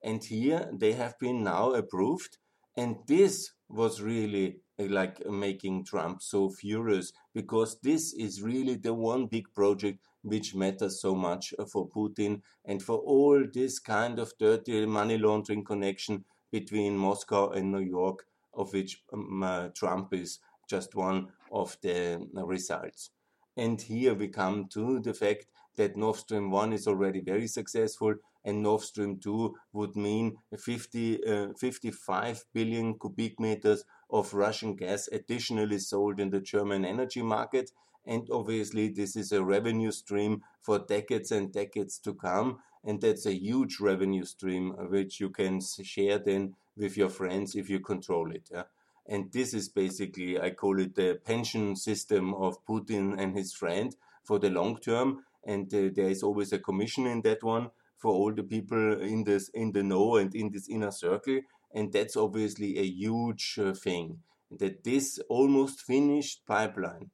And 0.02 0.24
here 0.24 0.70
they 0.72 0.92
have 0.92 1.18
been 1.18 1.44
now 1.44 1.72
approved. 1.72 2.38
And 2.76 2.96
this 3.06 3.52
was 3.68 4.00
really 4.00 4.60
like 4.88 5.26
making 5.28 5.84
Trump 5.84 6.22
so 6.22 6.48
furious 6.48 7.12
because 7.34 7.78
this 7.82 8.12
is 8.12 8.42
really 8.42 8.76
the 8.76 8.94
one 8.94 9.26
big 9.26 9.52
project 9.54 9.98
which 10.22 10.54
matters 10.54 11.00
so 11.00 11.14
much 11.14 11.54
for 11.70 11.88
Putin 11.88 12.42
and 12.64 12.82
for 12.82 12.98
all 12.98 13.42
this 13.52 13.78
kind 13.78 14.18
of 14.18 14.32
dirty 14.38 14.84
money 14.86 15.18
laundering 15.18 15.64
connection 15.64 16.24
between 16.52 16.96
Moscow 16.96 17.50
and 17.50 17.70
New 17.70 17.80
York, 17.80 18.26
of 18.54 18.72
which 18.72 19.02
um, 19.12 19.42
uh, 19.42 19.68
Trump 19.68 20.12
is 20.12 20.40
just 20.68 20.94
one 20.94 21.28
of 21.52 21.76
the 21.82 22.20
results. 22.34 23.10
And 23.56 23.80
here 23.80 24.14
we 24.14 24.28
come 24.28 24.68
to 24.72 25.00
the 25.00 25.14
fact 25.14 25.46
that 25.76 25.96
Nord 25.96 26.16
Stream 26.16 26.50
1 26.50 26.72
is 26.72 26.86
already 26.86 27.20
very 27.20 27.46
successful 27.46 28.14
and 28.44 28.62
Nord 28.62 28.82
Stream 28.82 29.18
2 29.18 29.54
would 29.72 29.96
mean 29.96 30.38
50, 30.58 31.26
uh, 31.26 31.48
55 31.58 32.44
billion 32.52 32.98
cubic 32.98 33.38
meters 33.38 33.84
of 34.10 34.32
Russian 34.34 34.76
gas 34.76 35.08
additionally 35.12 35.78
sold 35.78 36.20
in 36.20 36.30
the 36.30 36.40
German 36.40 36.84
energy 36.84 37.22
market. 37.22 37.70
And 38.06 38.28
obviously, 38.32 38.88
this 38.88 39.14
is 39.14 39.32
a 39.32 39.44
revenue 39.44 39.90
stream 39.90 40.42
for 40.60 40.78
decades 40.78 41.30
and 41.32 41.52
decades 41.52 41.98
to 42.00 42.14
come. 42.14 42.58
And 42.82 43.00
that's 43.00 43.26
a 43.26 43.34
huge 43.34 43.78
revenue 43.78 44.24
stream 44.24 44.70
which 44.88 45.20
you 45.20 45.28
can 45.28 45.60
share 45.60 46.18
then 46.18 46.54
with 46.76 46.96
your 46.96 47.10
friends 47.10 47.54
if 47.54 47.68
you 47.68 47.80
control 47.80 48.32
it. 48.32 48.48
Yeah? 48.50 48.64
And 49.06 49.30
this 49.32 49.52
is 49.52 49.68
basically, 49.68 50.40
I 50.40 50.50
call 50.50 50.80
it 50.80 50.94
the 50.94 51.20
pension 51.24 51.76
system 51.76 52.32
of 52.32 52.64
Putin 52.64 53.20
and 53.20 53.36
his 53.36 53.52
friend 53.52 53.94
for 54.24 54.38
the 54.38 54.48
long 54.48 54.78
term. 54.78 55.24
And 55.44 55.72
uh, 55.74 55.90
there 55.94 56.08
is 56.08 56.22
always 56.22 56.52
a 56.52 56.58
commission 56.58 57.06
in 57.06 57.20
that 57.22 57.42
one 57.42 57.70
for 58.00 58.12
all 58.12 58.32
the 58.32 58.42
people 58.42 59.00
in 59.00 59.24
this 59.24 59.48
in 59.50 59.72
the 59.72 59.82
know 59.82 60.16
and 60.16 60.34
in 60.34 60.50
this 60.50 60.68
inner 60.68 60.90
circle 60.90 61.40
and 61.74 61.92
that's 61.92 62.16
obviously 62.16 62.78
a 62.78 62.84
huge 62.84 63.58
uh, 63.62 63.72
thing 63.72 64.18
that 64.50 64.82
this 64.82 65.20
almost 65.28 65.80
finished 65.82 66.42
pipeline. 66.46 67.10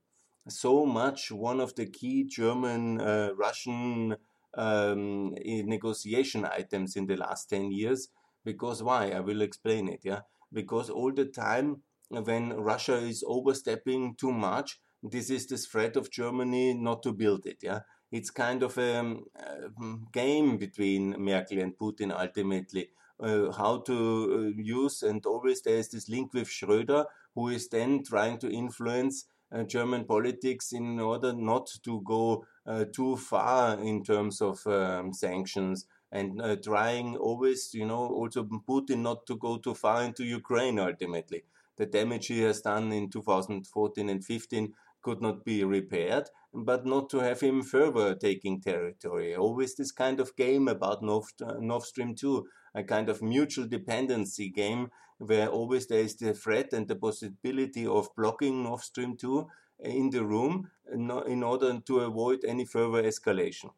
So 0.49 0.87
much 0.87 1.31
one 1.31 1.61
of 1.61 1.75
the 1.75 1.87
key 1.87 2.25
german 2.25 3.01
uh, 3.01 3.31
russian 3.37 4.17
um, 4.57 5.35
negotiation 5.45 6.45
items 6.45 6.97
in 6.97 7.07
the 7.07 7.17
last 7.17 7.51
10 7.51 7.73
years 7.73 8.09
because 8.45 8.83
why? 8.83 9.11
I 9.11 9.21
will 9.21 9.43
explain 9.43 9.89
it 9.89 10.01
yeah? 10.05 10.21
Because 10.53 10.89
all 10.89 11.13
the 11.13 11.27
time 11.27 11.83
when 12.09 12.53
russia 12.53 12.97
is 12.97 13.25
overstepping 13.27 14.15
too 14.15 14.33
much 14.33 14.79
this 15.03 15.29
is 15.29 15.47
the 15.47 15.57
threat 15.59 15.97
of 15.97 16.11
germany 16.11 16.73
not 16.75 17.03
to 17.03 17.13
build 17.13 17.45
it 17.47 17.59
yeah 17.63 17.81
it's 18.13 18.31
kind 18.31 18.63
of 18.63 18.79
a, 18.79 18.97
um, 18.99 19.25
a 19.37 19.69
game 20.13 20.57
between 20.57 21.15
merkel 21.19 21.59
and 21.59 21.77
putin 21.77 22.13
ultimately 22.19 22.89
uh, 23.21 23.51
how 23.53 23.79
to 23.79 24.53
uh, 24.57 24.63
use, 24.63 25.03
and 25.03 25.25
always 25.25 25.63
there 25.63 25.77
is 25.77 25.89
this 25.89 26.09
link 26.09 26.35
with 26.35 26.49
Schröder, 26.49 27.07
who 27.35 27.49
is 27.49 27.69
then 27.69 28.03
trying 28.05 28.39
to 28.39 28.51
influence 28.51 29.27
uh, 29.53 29.63
German 29.63 30.05
politics 30.05 30.73
in 30.73 31.01
order 31.01 31.33
not 31.33 31.69
to 31.85 32.01
go 32.03 32.45
uh, 32.67 32.85
too 32.93 33.17
far 33.17 33.79
in 33.81 34.03
terms 34.03 34.41
of 34.41 34.67
um, 34.67 35.13
sanctions 35.13 35.87
and 36.13 36.41
uh, 36.41 36.57
trying 36.57 37.17
always, 37.17 37.71
you 37.75 37.87
know, 37.87 38.07
also 38.07 38.45
Putin 38.45 38.99
not 38.99 39.27
to 39.27 39.37
go 39.37 39.59
too 39.59 39.75
far 39.75 40.03
into 40.03 40.25
Ukraine 40.25 40.79
ultimately. 40.79 41.45
The 41.77 41.87
damage 41.87 42.29
he 42.29 42.41
has 42.43 42.61
done 42.61 42.93
in 42.93 43.11
2014 43.11 44.09
and 44.09 44.25
15 44.25 44.73
could 45.07 45.23
not 45.23 45.45
be 45.45 45.63
repaired, 45.63 46.29
but 46.53 46.85
not 46.85 47.09
to 47.11 47.19
have 47.19 47.41
him 47.41 47.63
further 47.63 48.17
taking 48.17 48.61
territory. 48.61 49.37
Always 49.37 49.77
this 49.77 49.93
kind 49.93 50.19
of 50.19 50.35
game 50.35 50.67
about 50.67 51.01
Nord, 51.01 51.27
Nord 51.61 51.85
Stream 51.85 52.17
2 52.17 52.45
a 52.75 52.83
kind 52.83 53.09
of 53.09 53.23
mutual 53.23 53.67
dependency 53.67 54.49
game 54.51 54.91
where 55.19 55.49
always 55.49 55.87
there 55.87 56.01
is 56.01 56.17
the 56.17 56.35
threat 56.35 56.73
and 56.73 56.89
the 56.89 56.97
possibility 56.97 57.87
of 57.87 58.15
blocking 58.17 58.65
Nord 58.65 58.81
Stream 58.81 59.17
2 59.17 59.47
in 59.79 60.11
the 60.11 60.25
room 60.25 60.71
in 60.93 61.43
order 61.43 61.79
to 61.87 62.01
avoid 62.01 62.41
any 62.45 62.65
further 62.65 63.03
escalation. 63.05 63.71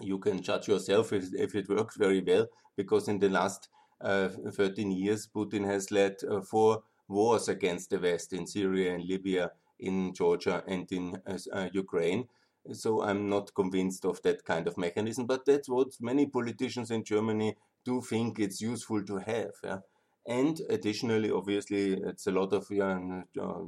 You 0.00 0.18
can 0.18 0.40
judge 0.42 0.68
yourself 0.68 1.12
if, 1.12 1.24
if 1.34 1.54
it 1.56 1.68
works 1.68 1.96
very 1.96 2.22
well, 2.22 2.46
because 2.76 3.08
in 3.08 3.18
the 3.18 3.28
last 3.28 3.68
uh, 4.00 4.28
13 4.28 4.92
years, 4.92 5.26
Putin 5.26 5.66
has 5.66 5.90
led 5.90 6.14
uh, 6.22 6.40
four 6.40 6.84
wars 7.08 7.48
against 7.48 7.90
the 7.90 7.98
West 7.98 8.32
in 8.32 8.46
Syria 8.46 8.94
and 8.94 9.04
Libya, 9.04 9.50
in 9.80 10.14
Georgia, 10.14 10.62
and 10.66 10.90
in 10.92 11.20
uh, 11.26 11.68
Ukraine. 11.72 12.28
So 12.72 13.02
I'm 13.02 13.28
not 13.28 13.54
convinced 13.54 14.04
of 14.04 14.20
that 14.22 14.44
kind 14.44 14.66
of 14.66 14.76
mechanism, 14.76 15.26
but 15.26 15.44
that's 15.46 15.68
what 15.68 15.88
many 16.00 16.26
politicians 16.26 16.90
in 16.90 17.04
Germany 17.04 17.56
do 17.84 18.02
think 18.02 18.38
it's 18.38 18.60
useful 18.60 19.02
to 19.04 19.16
have. 19.16 19.52
Yeah? 19.64 19.78
And 20.26 20.60
additionally, 20.68 21.30
obviously, 21.30 21.94
it's 21.94 22.26
a 22.26 22.30
lot 22.30 22.52
of 22.52 22.70
uh, 22.70 23.22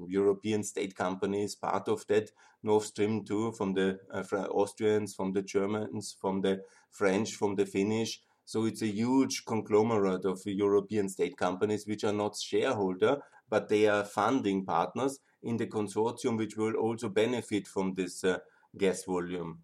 European 0.07 0.63
state 0.63 0.95
companies 0.95 1.55
part 1.55 1.89
of 1.89 2.07
that 2.09 2.31
Nord 2.63 2.85
Stream 2.85 3.25
2 3.25 3.53
from 3.53 3.73
the 3.73 3.99
uh, 4.13 4.23
Austrians, 4.51 5.15
from 5.15 5.33
the 5.33 5.43
Germans, 5.43 6.15
from 6.21 6.43
the 6.43 6.61
French, 6.91 7.35
from 7.35 7.57
the 7.57 7.65
Finnish. 7.67 8.21
So 8.45 8.67
it's 8.67 8.83
a 8.83 8.87
huge 8.87 9.45
conglomerate 9.47 10.27
of 10.27 10.41
European 10.45 11.09
state 11.09 11.37
companies 11.37 11.87
which 11.87 12.05
are 12.05 12.13
not 12.13 12.37
shareholder, 12.37 13.23
but 13.49 13.69
they 13.69 13.89
are 13.89 14.05
funding 14.05 14.65
partners 14.65 15.19
in 15.43 15.57
the 15.57 15.67
consortium 15.67 16.37
which 16.37 16.57
will 16.57 16.75
also 16.75 17.09
benefit 17.09 17.67
from 17.67 17.95
this 17.95 18.25
uh, 18.25 18.39
gas 18.77 19.05
volume. 19.05 19.59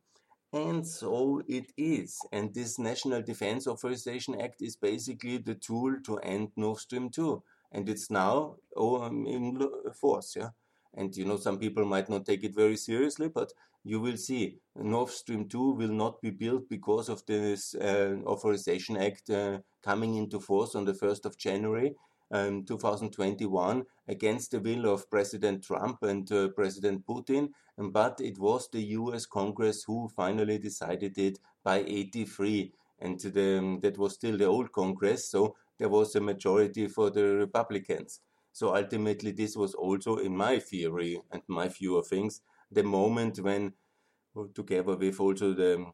And 0.53 0.87
so 0.87 1.43
it 1.47 1.73
is. 1.77 2.19
And 2.33 2.55
this 2.55 2.79
National 2.79 3.23
Defense 3.23 3.67
Authorization 3.67 4.41
Act 4.41 4.63
is 4.63 4.77
basically 4.77 5.39
the 5.39 5.55
tool 5.55 5.97
to 6.05 6.19
end 6.19 6.53
Nord 6.57 6.79
Stream 6.79 7.11
2. 7.11 7.43
And 7.73 7.89
it's 7.89 8.11
now 8.11 8.57
um, 8.77 9.27
in 9.27 9.61
force. 10.01 10.35
Yeah. 10.37 10.51
And 10.95 11.15
you 11.15 11.27
know, 11.27 11.37
some 11.37 11.59
people 11.59 11.85
might 11.85 12.09
not 12.09 12.25
take 12.25 12.45
it 12.45 12.55
very 12.55 12.77
seriously, 12.77 13.29
but 13.29 13.53
you 13.85 14.01
will 14.01 14.17
see 14.17 14.59
Nord 14.75 15.11
Stream 15.11 15.49
2 15.49 15.73
will 15.75 15.93
not 15.93 16.21
be 16.23 16.31
built 16.31 16.69
because 16.71 17.11
of 17.11 17.25
this 17.27 17.75
uh, 17.75 18.17
Authorization 18.25 18.97
Act 18.97 19.29
uh, 19.29 19.59
coming 19.83 20.17
into 20.17 20.41
force 20.41 20.75
on 20.75 20.87
the 20.87 20.95
1st 20.95 21.27
of 21.27 21.37
January 21.37 21.95
um, 22.31 22.65
2021 22.65 23.85
against 24.09 24.51
the 24.51 24.61
will 24.61 24.93
of 24.93 25.11
President 25.11 25.65
Trump 25.65 26.03
and 26.03 26.31
uh, 26.33 26.49
President 26.49 27.07
Putin. 27.07 27.49
But 27.77 28.21
it 28.21 28.39
was 28.39 28.69
the 28.69 28.83
US 28.83 29.27
Congress 29.27 29.85
who 29.85 30.09
finally 30.09 30.59
decided 30.59 31.17
it 31.19 31.39
by 31.65 31.79
83. 31.79 32.73
And 33.01 33.21
the, 33.21 33.59
um, 33.59 33.81
that 33.81 33.97
was 33.97 34.15
still 34.15 34.37
the 34.37 34.47
old 34.47 34.73
Congress, 34.73 35.31
so 35.31 35.55
there 35.79 35.89
was 35.89 36.17
a 36.17 36.21
majority 36.21 36.89
for 36.89 37.11
the 37.11 37.25
Republicans. 37.37 38.21
So 38.53 38.75
ultimately, 38.75 39.31
this 39.31 39.57
was 39.57 39.75
also, 39.75 40.17
in 40.17 40.37
my 40.37 40.59
theory 40.59 41.21
and 41.31 41.43
my 41.47 41.69
view 41.69 41.97
of 41.97 42.09
things, 42.09 42.41
the 42.73 42.83
moment 42.83 43.39
when 43.39 43.73
together 44.55 44.97
with 44.97 45.21
also 45.21 45.53
the, 45.53 45.85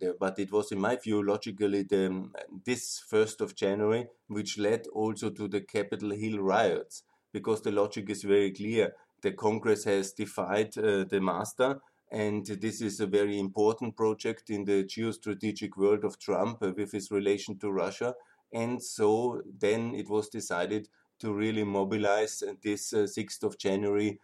the, 0.00 0.16
but 0.18 0.38
it 0.38 0.52
was 0.52 0.72
in 0.72 0.80
my 0.80 0.96
view 0.96 1.22
logically 1.22 1.82
the 1.82 2.28
this 2.64 3.02
first 3.08 3.40
of 3.40 3.54
January 3.54 4.06
which 4.28 4.58
led 4.58 4.86
also 4.92 5.30
to 5.30 5.48
the 5.48 5.60
Capitol 5.60 6.10
Hill 6.10 6.38
riots 6.38 7.04
because 7.32 7.62
the 7.62 7.72
logic 7.72 8.10
is 8.10 8.22
very 8.22 8.52
clear. 8.52 8.92
The 9.22 9.32
Congress 9.32 9.84
has 9.84 10.12
defied 10.12 10.76
uh, 10.76 11.04
the 11.04 11.20
master 11.20 11.80
and 12.10 12.46
this 12.46 12.80
is 12.80 13.00
a 13.00 13.06
very 13.06 13.38
important 13.38 13.96
project 13.96 14.50
in 14.50 14.64
the 14.64 14.84
geostrategic 14.84 15.76
world 15.76 16.04
of 16.04 16.18
Trump 16.18 16.62
uh, 16.62 16.72
with 16.76 16.92
his 16.92 17.10
relation 17.10 17.58
to 17.58 17.72
Russia. 17.72 18.14
And 18.52 18.82
so 18.82 19.42
then 19.58 19.94
it 19.94 20.08
was 20.08 20.28
decided 20.28 20.88
to 21.20 21.32
really 21.32 21.64
mobilize 21.64 22.42
this 22.62 22.92
uh, 22.92 22.98
6th 22.98 23.42
of 23.42 23.58
January 23.58 24.20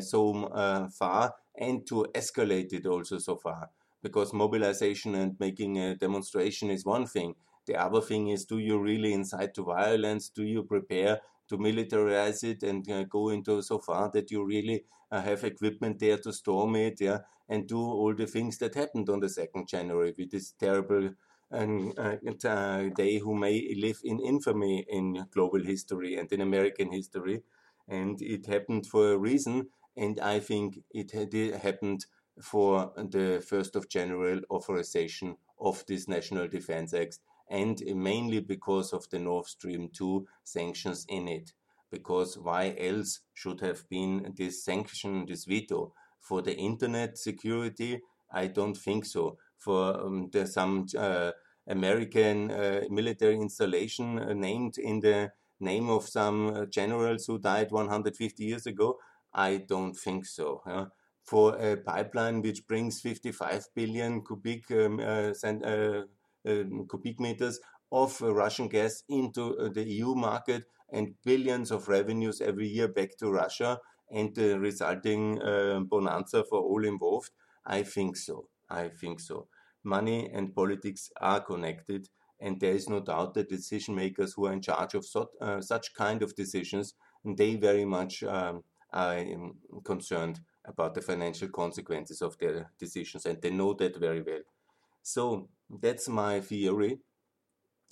so 0.00 0.44
uh, 0.46 0.88
far 0.88 1.34
and 1.56 1.86
to 1.86 2.06
escalate 2.14 2.72
it 2.72 2.86
also 2.86 3.18
so 3.18 3.36
far. 3.36 3.70
Because 4.02 4.34
mobilization 4.34 5.14
and 5.14 5.36
making 5.40 5.78
a 5.78 5.94
demonstration 5.94 6.70
is 6.70 6.84
one 6.84 7.06
thing. 7.06 7.34
The 7.66 7.76
other 7.76 8.02
thing 8.02 8.28
is, 8.28 8.44
do 8.44 8.58
you 8.58 8.78
really 8.78 9.14
incite 9.14 9.54
to 9.54 9.64
violence? 9.64 10.28
Do 10.28 10.42
you 10.42 10.64
prepare 10.64 11.20
to 11.48 11.58
militarize 11.58 12.42
it 12.44 12.62
and 12.62 12.90
uh, 12.90 13.04
go 13.04 13.30
into 13.30 13.62
so 13.62 13.78
far 13.78 14.10
that 14.12 14.30
you 14.30 14.44
really 14.44 14.84
uh, 15.10 15.20
have 15.22 15.44
equipment 15.44 15.98
there 15.98 16.18
to 16.18 16.32
storm 16.32 16.76
it, 16.76 17.00
yeah, 17.00 17.18
and 17.48 17.66
do 17.66 17.78
all 17.78 18.14
the 18.14 18.26
things 18.26 18.58
that 18.58 18.74
happened 18.74 19.08
on 19.08 19.20
the 19.20 19.28
second 19.28 19.68
January 19.68 20.14
with 20.16 20.30
this 20.30 20.52
terrible 20.52 21.10
um, 21.52 21.92
uh, 21.98 22.82
day 22.96 23.18
who 23.18 23.34
may 23.34 23.74
live 23.78 24.00
in 24.04 24.18
infamy 24.20 24.84
in 24.88 25.26
global 25.32 25.62
history 25.62 26.16
and 26.16 26.32
in 26.32 26.40
American 26.40 26.90
history, 26.90 27.42
and 27.88 28.20
it 28.22 28.46
happened 28.46 28.86
for 28.86 29.12
a 29.12 29.18
reason, 29.18 29.68
and 29.96 30.18
I 30.20 30.40
think 30.40 30.80
it 30.90 31.12
happened 31.12 32.06
for 32.42 32.92
the 32.96 33.44
1st 33.48 33.76
of 33.76 33.88
January 33.88 34.42
authorization 34.50 35.36
of 35.60 35.84
this 35.86 36.08
National 36.08 36.48
Defense 36.48 36.92
Act 36.92 37.18
and 37.48 37.80
mainly 37.94 38.40
because 38.40 38.92
of 38.92 39.08
the 39.10 39.18
Nord 39.18 39.46
Stream 39.46 39.90
2 39.92 40.26
sanctions 40.42 41.04
in 41.08 41.28
it. 41.28 41.52
Because 41.90 42.36
why 42.38 42.74
else 42.78 43.20
should 43.34 43.60
have 43.60 43.88
been 43.88 44.34
this 44.36 44.64
sanction, 44.64 45.26
this 45.26 45.44
veto? 45.44 45.92
For 46.20 46.42
the 46.42 46.56
internet 46.56 47.18
security, 47.18 48.00
I 48.32 48.48
don't 48.48 48.76
think 48.76 49.04
so. 49.04 49.38
For 49.58 50.00
um, 50.00 50.30
some 50.46 50.86
uh, 50.98 51.32
American 51.68 52.50
uh, 52.50 52.80
military 52.90 53.36
installation 53.36 54.18
uh, 54.18 54.32
named 54.32 54.78
in 54.78 55.00
the 55.00 55.30
name 55.60 55.88
of 55.88 56.08
some 56.08 56.54
uh, 56.54 56.66
generals 56.66 57.26
who 57.26 57.38
died 57.38 57.70
150 57.70 58.44
years 58.44 58.66
ago, 58.66 58.98
I 59.32 59.58
don't 59.68 59.94
think 59.94 60.26
so. 60.26 60.62
Yeah. 60.66 60.86
For 61.24 61.56
a 61.56 61.76
pipeline 61.76 62.42
which 62.42 62.66
brings 62.66 63.00
55 63.00 63.68
billion 63.74 64.22
cubic 64.24 64.70
um, 64.70 65.00
uh, 65.00 65.32
uh, 65.42 66.02
um, 66.46 66.86
cubic 66.90 67.18
meters 67.18 67.58
of 67.90 68.20
uh, 68.22 68.34
Russian 68.34 68.68
gas 68.68 69.02
into 69.08 69.56
uh, 69.58 69.68
the 69.72 69.84
EU 69.84 70.14
market 70.14 70.64
and 70.92 71.14
billions 71.24 71.70
of 71.70 71.88
revenues 71.88 72.40
every 72.40 72.68
year 72.68 72.88
back 72.88 73.16
to 73.18 73.30
Russia 73.30 73.78
and 74.10 74.34
the 74.34 74.58
resulting 74.58 75.40
uh, 75.42 75.80
bonanza 75.80 76.44
for 76.44 76.60
all 76.60 76.84
involved, 76.84 77.30
I 77.66 77.82
think 77.82 78.16
so. 78.16 78.48
I 78.68 78.88
think 78.88 79.20
so. 79.20 79.48
Money 79.82 80.30
and 80.32 80.54
politics 80.54 81.10
are 81.20 81.40
connected, 81.40 82.08
and 82.44 82.60
there 82.60 82.74
is 82.74 82.88
no 82.88 83.00
doubt 83.00 83.34
that 83.34 83.48
decision 83.48 83.94
makers 83.96 84.34
who 84.34 84.46
are 84.46 84.52
in 84.52 84.62
charge 84.62 84.94
of 84.94 85.04
so, 85.06 85.30
uh, 85.40 85.60
such 85.60 85.94
kind 85.94 86.22
of 86.22 86.36
decisions, 86.36 86.94
they 87.24 87.56
very 87.56 87.84
much 87.84 88.22
um, 88.22 88.62
I 88.92 89.16
am 89.16 89.54
concerned 89.84 90.40
about 90.66 90.94
the 90.94 91.02
financial 91.02 91.48
consequences 91.48 92.22
of 92.22 92.38
their 92.38 92.70
decisions, 92.78 93.26
and 93.26 93.40
they 93.42 93.50
know 93.50 93.74
that 93.74 93.96
very 93.96 94.22
well. 94.22 94.42
So 95.02 95.48
that's 95.70 96.08
my 96.08 96.40
theory. 96.40 97.00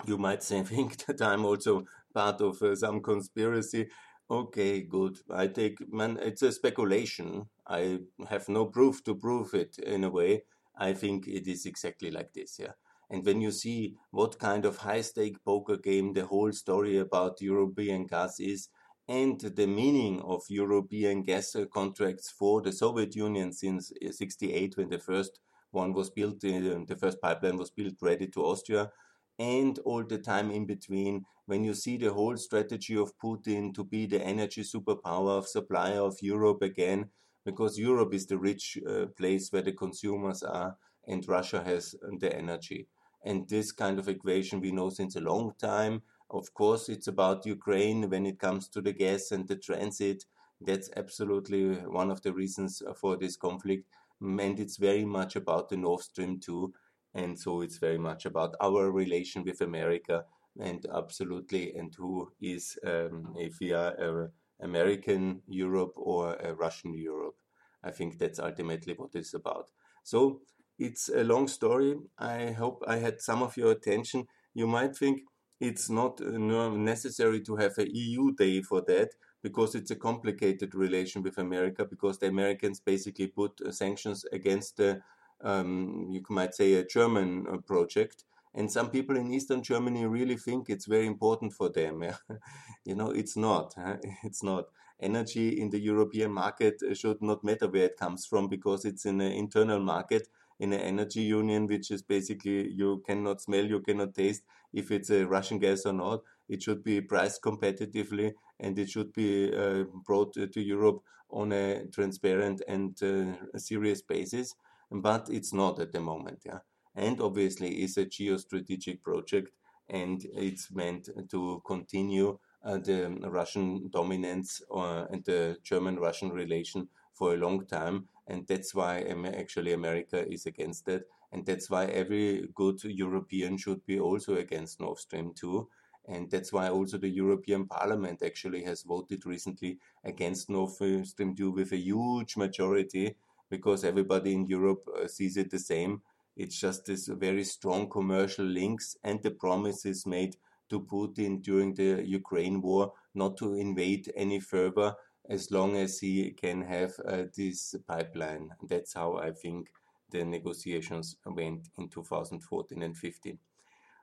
You 0.07 0.19
might 0.19 0.43
say, 0.45 0.63
think 0.65 1.05
that 1.07 1.21
I'm 1.23 1.45
also 1.45 1.87
part 2.15 2.41
of 2.41 2.63
uh, 2.63 2.77
some 2.77 3.01
conspiracy. 3.03 3.89
Okay, 4.31 4.83
good. 4.83 5.19
I 5.31 5.49
take, 5.49 5.93
man, 5.93 6.19
it's 6.23 6.43
a 6.43 6.53
speculation. 6.53 7.49
I 7.67 8.01
have 8.29 8.49
no 8.49 8.67
proof 8.67 9.03
to 9.05 9.15
prove 9.17 9.55
it 9.55 9.79
in 9.79 10.05
a 10.05 10.11
way. 10.11 10.45
I 10.77 10.95
think 10.95 11.27
it 11.29 11.47
is 11.49 11.67
exactly 11.67 12.11
like 12.11 12.33
this, 12.33 12.59
yeah. 12.59 12.73
And 13.13 13.27
when 13.27 13.43
you 13.43 13.51
see 13.51 13.95
what 14.11 14.39
kind 14.39 14.65
of 14.65 14.79
high 14.79 15.03
stake 15.03 15.37
poker 15.45 15.77
game 15.77 16.15
the 16.15 16.25
whole 16.25 16.51
story 16.51 16.97
about 16.97 17.43
European 17.43 18.07
gas 18.07 18.41
is, 18.41 18.71
and 19.07 19.39
the 19.39 19.67
meaning 19.67 20.23
of 20.23 20.43
European 20.49 21.23
gas 21.23 21.55
contracts 21.75 22.31
for 22.31 22.63
the 22.63 22.73
Soviet 22.73 23.15
Union 23.15 23.53
since 23.53 23.93
68 24.11 24.79
when 24.79 24.89
the 24.89 24.99
first 24.99 25.41
one 25.73 25.93
was 25.93 26.09
built, 26.09 26.43
uh, 26.43 26.81
the 26.89 26.97
first 26.99 27.21
pipeline 27.21 27.59
was 27.59 27.71
built 27.71 27.95
ready 28.01 28.29
to 28.29 28.41
Austria, 28.41 28.91
and 29.39 29.79
all 29.81 30.05
the 30.05 30.19
time 30.19 30.51
in 30.51 30.65
between, 30.65 31.27
when 31.45 31.65
you 31.65 31.75
see 31.75 31.99
the 31.99 32.15
whole 32.15 32.39
strategy 32.39 32.97
of 32.97 33.13
Putin 33.19 33.75
to 33.75 33.85
be 33.85 34.07
the 34.07 34.23
energy 34.23 34.63
superpower 34.63 35.37
of 35.37 35.47
supplier 35.47 36.01
of 36.01 36.17
Europe 36.23 36.63
again, 36.63 37.11
because 37.45 37.79
Europe 37.79 38.15
is 38.15 38.27
the 38.27 38.39
rich 38.39 38.79
uh, 38.89 39.05
place 39.19 39.53
where 39.53 39.63
the 39.63 39.73
consumers 39.73 40.43
are, 40.43 40.79
and 41.07 41.29
Russia 41.29 41.63
has 41.63 41.95
the 42.21 42.35
energy. 42.35 42.87
And 43.25 43.49
this 43.49 43.73
kind 43.73 43.99
of 43.99 44.09
equation 44.09 44.61
we 44.61 44.73
know 44.73 44.91
since 44.91 45.17
a 45.17 45.21
long 45.21 45.53
time 45.59 46.03
of 46.33 46.55
course, 46.55 46.89
it's 46.89 47.09
about 47.09 47.45
Ukraine 47.45 48.09
when 48.09 48.25
it 48.25 48.39
comes 48.39 48.67
to 48.69 48.81
the 48.81 48.93
gas 48.93 49.33
and 49.33 49.47
the 49.47 49.57
transit. 49.57 50.25
That's 50.61 50.89
absolutely 50.97 51.75
one 51.75 52.11
of 52.11 52.23
the 52.23 52.33
reasons 52.33 52.83
for 52.97 53.17
this 53.17 53.37
conflict. 53.37 53.87
And 54.21 54.59
it's 54.59 54.79
very 54.79 55.05
much 55.05 55.37
about 55.37 55.69
the 55.69 55.77
Nord 55.77 56.01
Stream 56.01 56.41
2. 56.41 56.73
And 57.15 57.39
so 57.39 57.61
it's 57.61 57.77
very 57.77 57.99
much 57.99 58.25
about 58.25 58.55
our 58.63 58.91
relation 58.91 59.45
with 59.45 59.61
America 59.61 60.25
and 60.59 60.87
absolutely, 60.95 61.75
and 61.75 61.95
who 61.95 62.31
is, 62.41 62.79
um, 62.87 63.35
if 63.37 63.59
we 63.61 63.73
are 63.73 63.93
a 63.93 64.31
American 64.65 65.43
Europe 65.47 65.95
or 65.97 66.35
a 66.35 66.55
Russian 66.55 66.95
Europe. 66.95 67.37
I 67.83 67.91
think 67.91 68.19
that's 68.19 68.39
ultimately 68.39 68.95
what 68.95 69.15
it's 69.15 69.35
about. 69.35 69.71
So 70.05 70.43
it's 70.87 71.09
a 71.09 71.25
long 71.25 71.49
story. 71.49 71.97
I 72.19 72.53
hope 72.53 72.83
I 72.87 72.97
had 72.97 73.21
some 73.21 73.43
of 73.43 73.57
your 73.57 73.73
attention. 73.73 74.27
You 74.55 74.67
might 74.67 74.97
think, 74.97 75.23
it's 75.61 75.89
not 75.89 76.21
uh, 76.21 76.71
necessary 76.71 77.41
to 77.43 77.57
have 77.57 77.79
a 77.79 77.89
EU 77.89 78.33
day 78.35 78.63
for 78.63 78.81
that 78.83 79.11
because 79.43 79.75
it's 79.77 79.93
a 79.93 79.97
complicated 79.97 80.75
relation 80.75 81.23
with 81.23 81.39
America 81.39 81.85
because 81.85 82.19
the 82.19 82.27
Americans 82.27 82.81
basically 82.81 83.29
put 83.29 83.61
uh, 83.61 83.71
sanctions 83.71 84.25
against 84.33 84.77
the 84.77 85.01
um, 85.41 86.09
you 86.11 86.23
might 86.29 86.55
say 86.55 86.75
a 86.75 86.85
German 86.87 87.47
uh, 87.51 87.59
project 87.59 88.25
And 88.55 88.71
some 88.71 88.91
people 88.91 89.17
in 89.17 89.33
Eastern 89.33 89.63
Germany 89.63 90.05
really 90.07 90.37
think 90.37 90.69
it's 90.69 90.87
very 90.87 91.07
important 91.07 91.53
for 91.55 91.71
them. 91.71 92.05
you 92.85 92.95
know, 92.95 93.11
it's 93.11 93.37
not. 93.37 93.75
Huh? 93.77 93.97
It's 94.25 94.43
not. 94.43 94.65
Energy 95.01 95.61
in 95.61 95.71
the 95.71 95.81
European 95.81 96.33
market 96.33 96.75
should 96.95 97.21
not 97.23 97.43
matter 97.43 97.69
where 97.69 97.87
it 97.87 97.97
comes 97.97 98.27
from 98.27 98.49
because 98.49 98.85
it's 98.85 99.05
in 99.05 99.21
an 99.21 99.33
internal 99.33 99.81
market 99.81 100.29
in 100.63 100.73
an 100.73 100.81
energy 100.81 101.23
union, 101.23 101.67
which 101.67 101.91
is 101.91 102.03
basically 102.03 102.71
you 102.71 103.03
cannot 103.07 103.41
smell, 103.41 103.65
you 103.65 103.81
cannot 103.81 104.15
taste 104.15 104.43
if 104.73 104.91
it's 104.91 105.11
a 105.11 105.25
Russian 105.25 105.59
gas 105.59 105.85
or 105.87 105.93
not. 105.93 106.21
It 106.49 106.63
should 106.63 106.83
be 106.83 107.01
priced 107.01 107.43
competitively 107.43 108.33
and 108.61 108.79
it 108.79 108.89
should 108.91 109.13
be 109.13 109.55
uh, 109.55 109.85
brought 110.07 110.35
to 110.35 110.61
Europe 110.61 111.01
on 111.31 111.53
a 111.53 111.85
transparent 111.93 112.63
and 112.69 113.03
uh, 113.03 113.59
serious 113.59 114.03
basis. 114.03 114.55
But 114.91 115.29
it's 115.31 115.53
not 115.53 115.81
at 115.81 115.93
the 115.93 116.01
moment. 116.01 116.41
Yeah 116.45 116.59
and 116.95 117.21
obviously 117.21 117.83
is 117.83 117.97
a 117.97 118.05
geostrategic 118.05 119.03
project 119.03 119.51
and 119.89 120.25
it's 120.35 120.71
meant 120.71 121.09
to 121.31 121.63
continue 121.67 122.39
uh, 122.65 122.79
the 122.79 123.09
Russian 123.23 123.89
dominance 123.91 124.63
uh, 124.75 125.07
and 125.11 125.25
the 125.25 125.57
German-Russian 125.65 126.31
relation 126.31 126.89
for 127.13 127.35
a 127.35 127.39
long 127.39 127.67
time, 127.67 128.09
and 128.27 128.47
that's 128.47 128.75
why 128.75 129.01
actually 129.37 129.73
America 129.73 130.27
is 130.31 130.47
against 130.47 130.87
that, 130.87 131.03
and 131.33 131.45
that's 131.47 131.71
why 131.71 131.87
every 131.87 132.49
good 132.55 132.83
European 132.85 133.57
should 133.57 133.85
be 133.87 133.99
also 133.99 134.37
against 134.37 134.81
Nord 134.81 134.99
Stream 134.99 135.33
2, 135.35 135.69
and 136.09 136.31
that's 136.31 136.53
why 136.53 136.69
also 136.69 136.99
the 136.99 137.09
European 137.09 137.67
Parliament 137.67 138.23
actually 138.23 138.65
has 138.65 138.83
voted 138.83 139.25
recently 139.27 139.79
against 140.05 140.51
Nord 140.51 140.71
Stream 140.73 141.35
2 141.37 141.51
with 141.51 141.73
a 141.73 141.77
huge 141.77 142.37
majority, 142.37 143.17
because 143.51 143.85
everybody 143.85 144.33
in 144.33 144.47
Europe 144.47 144.89
uh, 144.89 145.07
sees 145.07 145.37
it 145.37 145.51
the 145.51 145.59
same. 145.59 146.01
It's 146.37 146.59
just 146.59 146.87
this 146.87 147.07
very 147.09 147.45
strong 147.45 147.91
commercial 147.91 148.47
links 148.47 148.97
and 149.05 149.23
the 149.23 149.31
promises 149.31 150.07
made 150.07 150.37
to 150.71 150.81
Putin 150.81 151.43
during 151.43 151.75
the 151.75 152.03
Ukraine 152.03 152.63
war 152.63 152.95
not 153.15 153.37
to 153.37 153.55
invade 153.55 154.11
any 154.17 154.41
further 154.41 154.95
as 155.29 155.51
long 155.51 155.77
as 155.77 155.99
he 155.99 156.31
can 156.33 156.63
have 156.63 156.93
uh, 157.07 157.25
this 157.37 157.75
pipeline. 157.87 158.51
That's 158.69 158.95
how 158.95 159.19
I 159.19 159.33
think 159.33 159.69
the 160.11 160.25
negotiations 160.25 161.17
went 161.25 161.69
in 161.79 161.89
2014 161.89 162.83
and 162.83 162.97
15. 162.97 163.39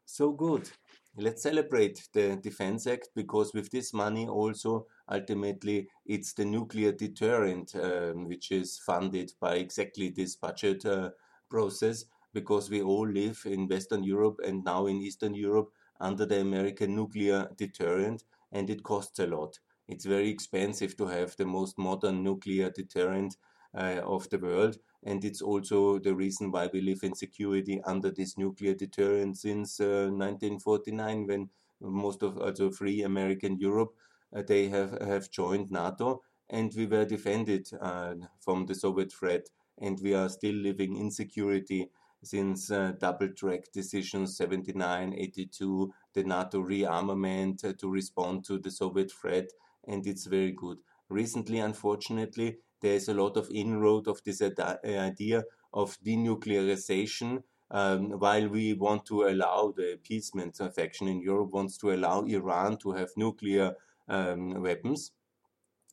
So 0.05 0.32
good. 0.32 0.69
Let's 1.17 1.43
celebrate 1.43 2.08
the 2.13 2.38
Defense 2.38 2.88
Act 2.88 3.10
because 3.15 3.53
with 3.53 3.69
this 3.69 3.93
money 3.93 4.27
also 4.27 4.88
ultimately 5.12 5.89
it's 6.05 6.34
the 6.34 6.45
nuclear 6.45 6.91
deterrent 6.91 7.75
um, 7.75 8.27
which 8.27 8.51
is 8.51 8.79
funded 8.79 9.32
by 9.39 9.55
exactly 9.55 10.10
this 10.10 10.36
budget 10.36 10.86
uh, 10.86 11.10
process 11.49 12.05
because 12.34 12.69
we 12.69 12.82
all 12.82 13.08
live 13.08 13.41
in 13.45 13.67
Western 13.67 14.03
Europe 14.03 14.39
and 14.45 14.63
now 14.63 14.86
in 14.86 14.97
Eastern 14.97 15.34
Europe 15.34 15.71
under 15.99 16.25
the 16.25 16.39
American 16.39 16.95
nuclear 16.95 17.49
deterrent, 17.58 18.23
and 18.51 18.69
it 18.69 18.84
costs 18.84 19.19
a 19.19 19.27
lot. 19.27 19.60
It's 19.89 20.06
very 20.06 20.30
expensive 20.30 20.95
to 20.97 21.08
have 21.08 21.36
the 21.36 21.45
most 21.45 21.78
modern 21.78 22.23
nuclear 22.23 22.69
deterrent 22.69 23.36
uh, 23.75 24.02
of 24.04 24.30
the 24.30 24.38
world, 24.38 24.78
and 25.04 25.25
it's 25.25 25.41
also 25.41 25.97
the 25.99 26.13
reason 26.13 26.52
why 26.52 26.69
we 26.71 26.82
live 26.82 27.04
in 27.04 27.15
security 27.15 27.82
under 27.84 28.12
this 28.12 28.38
nuclear 28.38 28.75
deterrent 28.75 29.38
since 29.38 29.80
uh, 29.80 30.10
1949, 30.12 31.25
when 31.25 31.49
most 31.82 32.21
of 32.23 32.38
also 32.38 32.69
free 32.71 33.02
American 33.02 33.58
Europe 33.58 33.95
uh, 34.36 34.43
they 34.47 34.67
have 34.69 34.91
have 35.02 35.32
joined 35.32 35.71
NATO, 35.71 36.21
and 36.49 36.71
we 36.75 36.86
were 36.86 37.06
defended 37.06 37.67
uh, 37.82 38.13
from 38.39 38.65
the 38.67 38.75
Soviet 38.75 39.12
threat, 39.12 39.49
and 39.80 39.99
we 40.02 40.13
are 40.13 40.30
still 40.30 40.56
living 40.56 40.95
in 40.97 41.10
security 41.10 41.89
since 42.23 42.69
uh, 42.69 42.93
double 42.99 43.30
track 43.30 43.71
decisions 43.73 44.38
79, 44.38 45.13
82, 45.17 45.91
the 46.13 46.23
NATO 46.23 46.62
rearmament 46.62 47.63
uh, 47.65 47.73
to 47.80 47.89
respond 47.89 48.45
to 48.45 48.60
the 48.60 48.71
Soviet 48.71 49.12
threat, 49.12 49.49
and 49.89 50.06
it's 50.08 50.25
very 50.25 50.52
good. 50.52 50.78
Recently, 51.10 51.60
unfortunately, 51.60 52.58
there 52.82 52.93
is 52.93 53.10
a 53.10 53.13
lot 53.13 53.36
of 53.36 53.49
inroad 53.52 54.08
of 54.08 54.21
this 54.23 54.41
idea 54.41 55.43
of 55.73 55.97
denuclearization. 56.06 57.43
Um, 57.71 58.12
while 58.12 58.47
we 58.47 58.73
want 58.73 59.06
to 59.08 59.23
allow 59.23 59.73
the 59.75 59.93
appeasement 59.93 60.60
faction 60.75 61.08
in 61.08 61.21
Europe 61.21 61.52
wants 61.52 61.78
to 61.80 61.91
allow 61.91 62.23
Iran 62.23 62.78
to 62.78 62.91
have 62.93 63.10
nuclear 63.17 63.75
um, 64.08 64.62
weapons, 64.62 65.12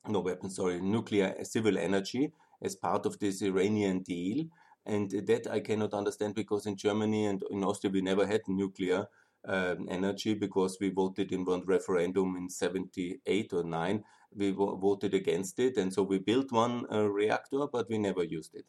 no 0.08 0.20
weapons, 0.20 0.56
sorry, 0.56 0.80
nuclear 0.80 1.34
civil 1.42 1.76
energy 1.76 2.32
as 2.62 2.76
part 2.76 3.04
of 3.06 3.18
this 3.18 3.42
Iranian 3.42 4.02
deal. 4.02 4.46
And 4.86 5.10
that 5.26 5.48
I 5.50 5.60
cannot 5.60 5.94
understand 5.94 6.34
because 6.34 6.66
in 6.66 6.76
Germany 6.76 7.26
and 7.26 7.42
in 7.50 7.64
Austria 7.64 7.90
we 7.92 8.02
never 8.02 8.24
had 8.24 8.42
nuclear 8.46 9.08
um, 9.46 9.86
energy 9.90 10.34
because 10.34 10.78
we 10.80 10.90
voted 10.90 11.32
in 11.32 11.44
one 11.44 11.62
referendum 11.64 12.36
in 12.36 12.48
78 12.48 13.52
or 13.52 13.64
9. 13.64 14.04
We 14.34 14.50
voted 14.50 15.14
against 15.14 15.58
it. 15.58 15.76
And 15.76 15.92
so 15.92 16.02
we 16.02 16.18
built 16.18 16.52
one 16.52 16.86
uh, 16.92 17.08
reactor, 17.08 17.66
but 17.72 17.88
we 17.88 17.98
never 17.98 18.24
used 18.24 18.54
it. 18.54 18.66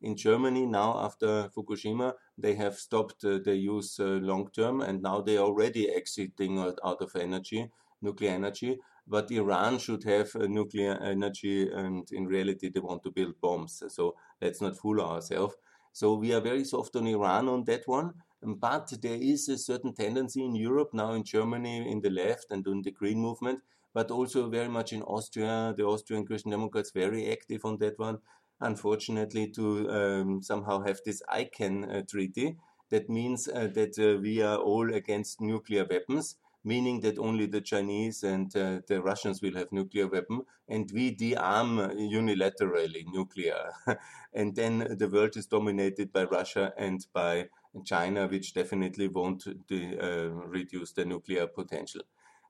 In 0.00 0.16
Germany, 0.16 0.64
now 0.66 0.98
after 0.98 1.48
Fukushima, 1.48 2.12
they 2.36 2.54
have 2.54 2.76
stopped 2.76 3.24
uh, 3.24 3.38
the 3.44 3.56
use 3.56 3.98
uh, 3.98 4.04
long 4.22 4.48
term 4.50 4.80
and 4.80 5.02
now 5.02 5.20
they 5.20 5.36
are 5.36 5.44
already 5.44 5.90
exiting 5.90 6.58
out, 6.58 6.78
out 6.84 7.02
of 7.02 7.16
energy, 7.16 7.68
nuclear 8.00 8.30
energy 8.30 8.78
but 9.08 9.30
Iran 9.30 9.78
should 9.78 10.04
have 10.04 10.34
nuclear 10.34 10.98
energy, 11.02 11.70
and 11.70 12.06
in 12.12 12.26
reality, 12.26 12.68
they 12.68 12.80
want 12.80 13.02
to 13.04 13.10
build 13.10 13.40
bombs. 13.40 13.82
So 13.88 14.16
let's 14.40 14.60
not 14.60 14.76
fool 14.76 15.00
ourselves. 15.00 15.56
So 15.92 16.14
we 16.14 16.34
are 16.34 16.40
very 16.40 16.64
soft 16.64 16.94
on 16.96 17.06
Iran 17.06 17.48
on 17.48 17.64
that 17.64 17.88
one. 17.88 18.12
But 18.42 18.92
there 19.02 19.18
is 19.20 19.48
a 19.48 19.58
certain 19.58 19.94
tendency 19.94 20.44
in 20.44 20.54
Europe, 20.54 20.90
now 20.92 21.12
in 21.12 21.24
Germany, 21.24 21.90
in 21.90 22.00
the 22.00 22.10
left 22.10 22.46
and 22.50 22.66
in 22.66 22.82
the 22.82 22.92
Green 22.92 23.18
movement, 23.18 23.60
but 23.92 24.10
also 24.10 24.48
very 24.48 24.68
much 24.68 24.92
in 24.92 25.02
Austria. 25.02 25.74
The 25.76 25.84
Austrian 25.84 26.24
Christian 26.24 26.52
Democrats 26.52 26.92
very 26.92 27.32
active 27.32 27.64
on 27.64 27.78
that 27.78 27.98
one. 27.98 28.18
Unfortunately, 28.60 29.50
to 29.50 29.90
um, 29.90 30.42
somehow 30.42 30.82
have 30.82 31.00
this 31.04 31.22
ICAN 31.32 31.96
uh, 31.96 32.02
treaty, 32.08 32.56
that 32.90 33.08
means 33.08 33.48
uh, 33.48 33.68
that 33.74 33.98
uh, 33.98 34.20
we 34.20 34.42
are 34.42 34.58
all 34.58 34.92
against 34.94 35.40
nuclear 35.40 35.84
weapons 35.84 36.36
meaning 36.64 37.00
that 37.00 37.18
only 37.18 37.46
the 37.46 37.60
Chinese 37.60 38.22
and 38.22 38.54
uh, 38.56 38.80
the 38.88 39.00
Russians 39.00 39.40
will 39.40 39.54
have 39.54 39.72
nuclear 39.72 40.06
weapon, 40.06 40.42
and 40.68 40.90
we 40.92 41.10
de-arm 41.10 41.78
unilaterally 41.78 43.04
nuclear, 43.06 43.70
and 44.34 44.54
then 44.54 44.96
the 44.98 45.08
world 45.08 45.36
is 45.36 45.46
dominated 45.46 46.12
by 46.12 46.24
Russia 46.24 46.72
and 46.76 47.06
by 47.12 47.48
China, 47.84 48.26
which 48.26 48.54
definitely 48.54 49.08
won't 49.08 49.44
de- 49.66 49.98
uh, 49.98 50.28
reduce 50.28 50.92
the 50.92 51.04
nuclear 51.04 51.46
potential. 51.46 52.02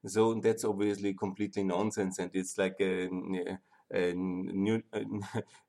So 0.07 0.35
that's 0.35 0.64
obviously 0.64 1.14
completely 1.14 1.64
nonsense, 1.64 2.18
and 2.18 2.31
it's 2.35 2.57
like 2.57 2.76
a, 2.81 3.09
a, 3.92 4.12
new, 4.14 4.83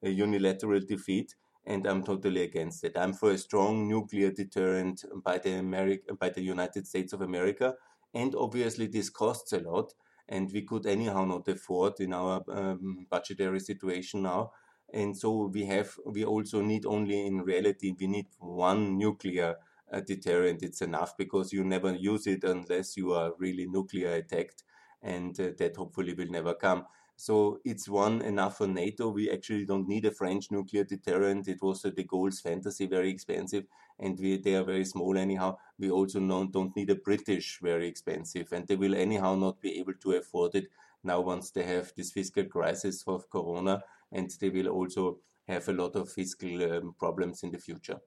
a 0.03 0.09
unilateral 0.09 0.81
defeat 0.81 1.35
and 1.65 1.85
I'm 1.85 2.03
totally 2.03 2.43
against 2.43 2.83
it. 2.83 2.97
I'm 2.97 3.13
for 3.13 3.31
a 3.31 3.37
strong 3.37 3.87
nuclear 3.87 4.31
deterrent 4.31 5.03
by 5.23 5.37
the 5.37 5.49
Ameri- 5.49 6.17
by 6.17 6.29
the 6.29 6.41
United 6.41 6.87
States 6.87 7.13
of 7.13 7.21
America, 7.21 7.75
and 8.13 8.33
obviously 8.33 8.87
this 8.87 9.09
costs 9.09 9.53
a 9.53 9.59
lot 9.59 9.93
and 10.27 10.51
we 10.53 10.61
could 10.61 10.85
anyhow 10.85 11.25
not 11.25 11.47
afford 11.47 11.99
in 11.99 12.13
our 12.13 12.43
um, 12.49 13.07
budgetary 13.09 13.59
situation 13.59 14.21
now 14.21 14.51
and 14.93 15.17
so 15.17 15.47
we 15.53 15.65
have 15.65 15.95
we 16.05 16.23
also 16.23 16.61
need 16.61 16.85
only 16.85 17.25
in 17.25 17.41
reality 17.41 17.93
we 17.99 18.07
need 18.07 18.27
one 18.39 18.97
nuclear 18.97 19.55
uh, 19.91 19.99
deterrent 19.99 20.63
it's 20.63 20.81
enough 20.81 21.15
because 21.17 21.51
you 21.53 21.63
never 21.63 21.93
use 21.93 22.27
it 22.27 22.43
unless 22.43 22.97
you 22.97 23.13
are 23.13 23.33
really 23.37 23.67
nuclear 23.67 24.13
attacked 24.13 24.63
and 25.01 25.39
uh, 25.39 25.49
that 25.57 25.75
hopefully 25.75 26.13
will 26.13 26.29
never 26.29 26.53
come 26.53 26.85
so 27.19 27.59
it's 27.65 27.89
one 27.89 28.21
enough 28.21 28.59
for 28.59 28.67
NATO. 28.67 29.09
We 29.09 29.29
actually 29.29 29.65
don't 29.65 29.89
need 29.89 30.05
a 30.05 30.11
French 30.11 30.51
nuclear 30.51 30.85
deterrent. 30.85 31.49
It 31.49 31.61
was 31.61 31.83
uh, 31.83 31.89
de 31.89 32.05
Gaulle's 32.05 32.39
fantasy, 32.39 32.87
very 32.87 33.09
expensive, 33.09 33.65
and 33.99 34.17
we, 34.17 34.37
they 34.37 34.55
are 34.55 34.63
very 34.63 34.85
small 34.85 35.17
anyhow. 35.17 35.57
We 35.77 35.91
also 35.91 36.21
don't, 36.21 36.49
don't 36.53 36.73
need 36.77 36.89
a 36.91 36.95
British, 36.95 37.59
very 37.61 37.89
expensive, 37.89 38.53
and 38.53 38.65
they 38.65 38.77
will 38.77 38.95
anyhow 38.95 39.35
not 39.35 39.59
be 39.59 39.79
able 39.79 39.95
to 39.95 40.13
afford 40.13 40.55
it 40.55 40.67
now 41.03 41.19
once 41.19 41.51
they 41.51 41.63
have 41.63 41.91
this 41.97 42.13
fiscal 42.13 42.45
crisis 42.45 43.03
of 43.05 43.29
Corona, 43.29 43.83
and 44.11 44.31
they 44.39 44.49
will 44.49 44.67
also 44.67 45.19
have 45.47 45.67
a 45.67 45.73
lot 45.73 45.95
of 45.95 46.11
fiscal 46.11 46.63
um, 46.71 46.95
problems 46.97 47.43
in 47.43 47.51
the 47.51 47.57
future. 47.57 47.99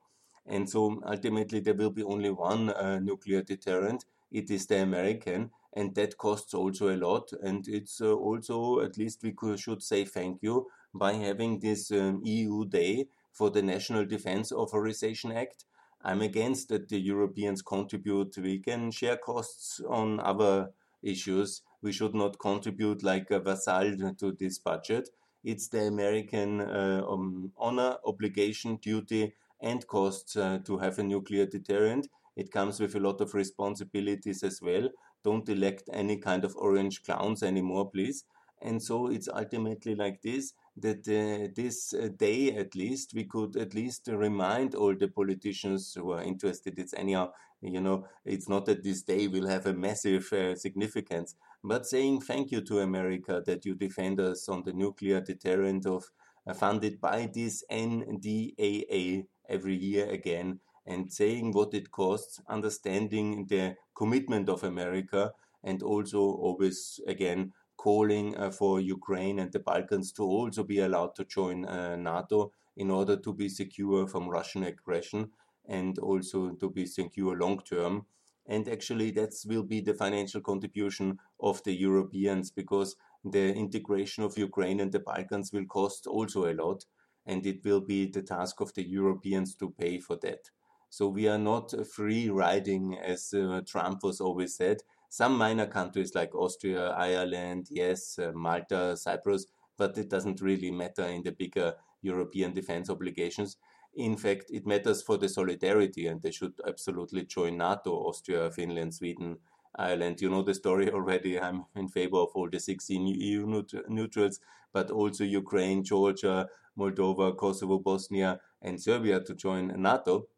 And 0.47 0.69
so 0.69 1.01
ultimately, 1.07 1.61
there 1.61 1.75
will 1.75 1.91
be 1.91 2.03
only 2.03 2.31
one 2.31 2.71
uh, 2.71 2.99
nuclear 2.99 3.43
deterrent. 3.43 4.05
It 4.31 4.51
is 4.51 4.67
the 4.67 4.83
American, 4.83 5.51
and 5.75 5.95
that 5.95 6.19
costs 6.19 6.55
also 6.55 6.89
a 6.89 6.97
lot. 6.97 7.33
And 7.43 7.67
it's 7.69 8.01
uh, 8.01 8.15
also, 8.15 8.81
at 8.81 8.97
least 8.97 9.23
we 9.23 9.33
could, 9.33 9.61
should 9.61 9.83
say 9.83 10.05
thank 10.05 10.43
you 10.43 10.67
by 10.95 11.15
having 11.15 11.61
this 11.61 11.91
um, 11.93 12.21
EU 12.25 12.65
Day 12.65 13.07
for 13.33 13.51
the 13.51 13.63
National 13.63 14.05
Defense 14.05 14.53
Authorization 14.53 15.33
Act. 15.33 15.65
I'm 16.05 16.23
against 16.23 16.69
that 16.71 16.89
the 16.89 16.99
Europeans 16.99 17.63
contribute. 17.63 18.37
We 18.37 18.59
can 18.59 18.91
share 18.91 19.17
costs 19.17 19.81
on 19.89 20.19
other 20.21 20.71
issues. 21.03 21.63
We 21.81 21.93
should 21.93 22.15
not 22.15 22.39
contribute 22.39 23.03
like 23.03 23.31
a 23.31 23.39
vassal 23.39 23.97
to 24.19 24.33
this 24.33 24.59
budget. 24.59 25.09
It's 25.45 25.69
the 25.69 25.87
American 25.87 26.61
uh, 26.61 27.05
um, 27.09 27.53
honor, 27.59 27.97
obligation, 28.05 28.77
duty, 28.77 29.35
and 29.61 29.87
costs 29.87 30.37
uh, 30.37 30.59
to 30.65 30.79
have 30.79 30.99
a 30.99 31.03
nuclear 31.03 31.47
deterrent. 31.47 32.09
it 32.35 32.51
comes 32.51 32.81
with 32.81 32.95
a 32.95 33.01
lot 33.01 33.21
of 33.21 33.35
responsibilities 33.35 34.43
as 34.43 34.61
well. 34.63 34.89
Don't 35.23 35.49
elect 35.49 35.89
any 35.93 36.17
kind 36.17 36.45
of 36.45 36.57
orange 36.57 37.03
clowns 37.03 37.43
anymore, 37.43 37.91
please. 37.91 38.25
And 38.61 38.81
so 38.83 39.09
it's 39.09 39.29
ultimately 39.29 39.95
like 39.95 40.23
this 40.23 40.55
that 40.77 41.01
uh, 41.09 41.53
this 41.55 41.93
uh, 41.93 42.09
day 42.17 42.57
at 42.57 42.75
least 42.75 43.13
we 43.15 43.25
could 43.25 43.57
at 43.57 43.75
least 43.75 44.09
remind 44.09 44.75
all 44.75 44.95
the 44.95 45.09
politicians 45.09 45.93
who 45.95 46.13
are 46.13 46.23
interested 46.23 46.79
it's 46.79 46.95
anyhow 46.95 47.31
you 47.61 47.79
know 47.81 48.07
it's 48.25 48.49
not 48.49 48.65
that 48.65 48.83
this 48.83 49.03
day 49.03 49.29
will 49.29 49.47
have 49.47 49.67
a 49.67 49.75
massive 49.75 50.33
uh, 50.33 50.55
significance 50.55 51.35
but 51.65 51.87
saying 51.87 52.21
thank 52.21 52.51
you 52.51 52.61
to 52.61 52.81
america 52.81 53.43
that 53.47 53.65
you 53.65 53.75
defend 53.75 54.21
us 54.21 54.49
on 54.49 54.63
the 54.65 54.73
nuclear 54.73 55.21
deterrent 55.21 55.87
of 55.87 56.11
uh, 56.47 56.55
funded 56.55 57.01
by 57.01 57.31
this 57.33 57.65
ndaa 57.71 59.25
every 59.49 59.77
year 59.77 60.09
again 60.11 60.59
and 60.87 61.13
saying 61.13 61.53
what 61.53 61.73
it 61.75 61.91
costs 61.91 62.41
understanding 62.49 63.47
the 63.47 63.77
commitment 63.95 64.49
of 64.49 64.63
america 64.65 65.33
and 65.63 65.83
also 65.83 66.19
always 66.19 67.01
again 67.07 67.53
calling 67.83 68.37
uh, 68.37 68.51
for 68.51 68.81
Ukraine 68.81 69.41
and 69.41 69.51
the 69.51 69.59
Balkans 69.59 70.13
to 70.13 70.23
also 70.23 70.63
be 70.63 70.79
allowed 70.79 71.17
to 71.17 71.25
join 71.25 71.65
uh, 71.65 71.97
NATO 71.97 72.53
in 72.77 72.91
order 72.91 73.17
to 73.17 73.33
be 73.35 73.49
secure 73.49 74.07
from 74.07 74.29
Russian 74.29 74.63
aggression 74.63 75.31
and 75.69 75.99
also 75.99 76.51
to 76.61 76.71
be 76.71 76.87
secure 76.87 77.37
long 77.37 77.61
term. 77.61 78.07
And 78.47 78.69
actually, 78.69 79.13
that 79.13 79.35
will 79.47 79.63
be 79.63 79.81
the 79.81 79.95
financial 79.95 80.41
contribution 80.41 81.19
of 81.41 81.63
the 81.65 81.73
Europeans 81.73 82.51
because 82.51 82.97
the 83.25 83.55
integration 83.55 84.25
of 84.25 84.37
Ukraine 84.37 84.81
and 84.81 84.91
the 84.91 85.01
Balkans 85.01 85.53
will 85.53 85.67
cost 85.67 86.07
also 86.07 86.51
a 86.51 86.55
lot. 86.55 86.85
And 87.25 87.47
it 87.47 87.65
will 87.65 87.81
be 87.81 88.07
the 88.07 88.23
task 88.23 88.61
of 88.61 88.75
the 88.75 88.83
Europeans 88.83 89.55
to 89.57 89.71
pay 89.71 90.01
for 90.01 90.17
that. 90.23 90.51
So 90.91 91.09
we 91.09 91.29
are 91.29 91.39
not 91.39 91.73
free 91.87 92.29
riding, 92.29 92.99
as 92.99 93.33
uh, 93.33 93.61
Trump 93.67 94.03
was 94.03 94.21
always 94.21 94.57
said 94.57 94.83
some 95.13 95.37
minor 95.37 95.67
countries 95.67 96.15
like 96.15 96.35
Austria, 96.35 96.89
Ireland, 96.93 97.67
yes, 97.71 98.19
uh, 98.19 98.33
Malta, 98.35 98.97
Cyprus, 98.97 99.45
but 99.77 99.99
it 99.99 100.09
doesn't 100.09 100.41
really 100.41 100.71
matter 100.71 101.05
in 101.05 101.23
the 101.23 101.33
bigger 101.33 101.75
European 102.01 102.55
defense 102.55 102.89
obligations. 102.89 103.59
In 103.95 104.17
fact, 104.17 104.47
it 104.51 104.67
matters 104.67 105.03
for 105.03 105.19
the 105.19 105.29
solidarity, 105.29 106.07
and 106.07 106.21
they 106.23 106.31
should 106.31 106.55
absolutely 106.67 107.25
join 107.25 107.59
NATO, 107.59 107.93
Austria, 107.93 108.51
Finland, 108.51 108.95
Sweden, 108.95 109.39
Ireland. 109.77 110.21
You 110.21 110.31
know 110.31 110.43
the 110.43 110.55
story 110.55 110.91
already. 110.93 111.39
I'm 111.39 111.67
in 111.77 111.89
favor 111.89 112.17
of 112.19 112.31
all 112.35 112.49
the 112.49 112.61
16 112.61 113.07
EU 113.07 113.65
neutrals, 113.89 114.41
but 114.73 114.91
also 114.91 115.25
Ukraine, 115.25 115.85
Georgia, 115.85 116.49
Moldova, 116.79 117.37
Kosovo, 117.37 117.79
Bosnia, 117.79 118.41
and 118.63 118.81
Serbia 118.81 119.21
to 119.21 119.35
join 119.35 119.69
NATO 119.81 120.29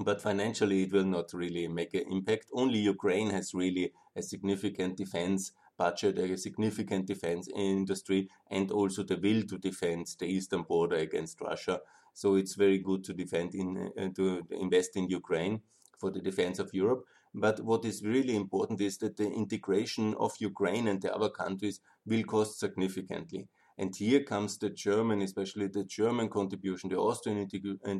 but 0.00 0.20
financially 0.20 0.82
it 0.82 0.92
will 0.92 1.04
not 1.04 1.32
really 1.32 1.66
make 1.68 1.94
an 1.94 2.04
impact. 2.10 2.46
Only 2.52 2.78
Ukraine 2.78 3.30
has 3.30 3.54
really 3.54 3.92
a 4.14 4.22
significant 4.22 4.96
defense 4.96 5.52
budget, 5.76 6.18
a 6.18 6.36
significant 6.36 7.06
defense 7.06 7.48
industry, 7.54 8.28
and 8.50 8.70
also 8.70 9.02
the 9.02 9.16
will 9.16 9.42
to 9.42 9.58
defend 9.58 10.06
the 10.18 10.26
eastern 10.26 10.62
border 10.62 10.96
against 10.96 11.40
Russia. 11.40 11.80
So 12.14 12.36
it's 12.36 12.54
very 12.54 12.78
good 12.78 13.04
to 13.04 13.12
defend 13.12 13.54
in 13.54 13.92
uh, 13.98 14.08
to 14.16 14.46
invest 14.50 14.96
in 14.96 15.08
Ukraine 15.08 15.60
for 15.98 16.10
the 16.10 16.20
defense 16.20 16.58
of 16.58 16.72
Europe. 16.72 17.04
But 17.34 17.60
what 17.60 17.84
is 17.84 18.02
really 18.02 18.34
important 18.34 18.80
is 18.80 18.96
that 18.98 19.16
the 19.16 19.30
integration 19.30 20.14
of 20.18 20.32
Ukraine 20.38 20.88
and 20.88 21.02
the 21.02 21.14
other 21.14 21.28
countries 21.28 21.80
will 22.06 22.24
cost 22.24 22.58
significantly. 22.58 23.48
And 23.78 23.94
here 23.94 24.22
comes 24.22 24.56
the 24.56 24.70
German, 24.70 25.20
especially 25.20 25.66
the 25.66 25.84
German 25.84 26.28
contribution, 26.30 26.88
the 26.88 26.98
Austrian 26.98 27.46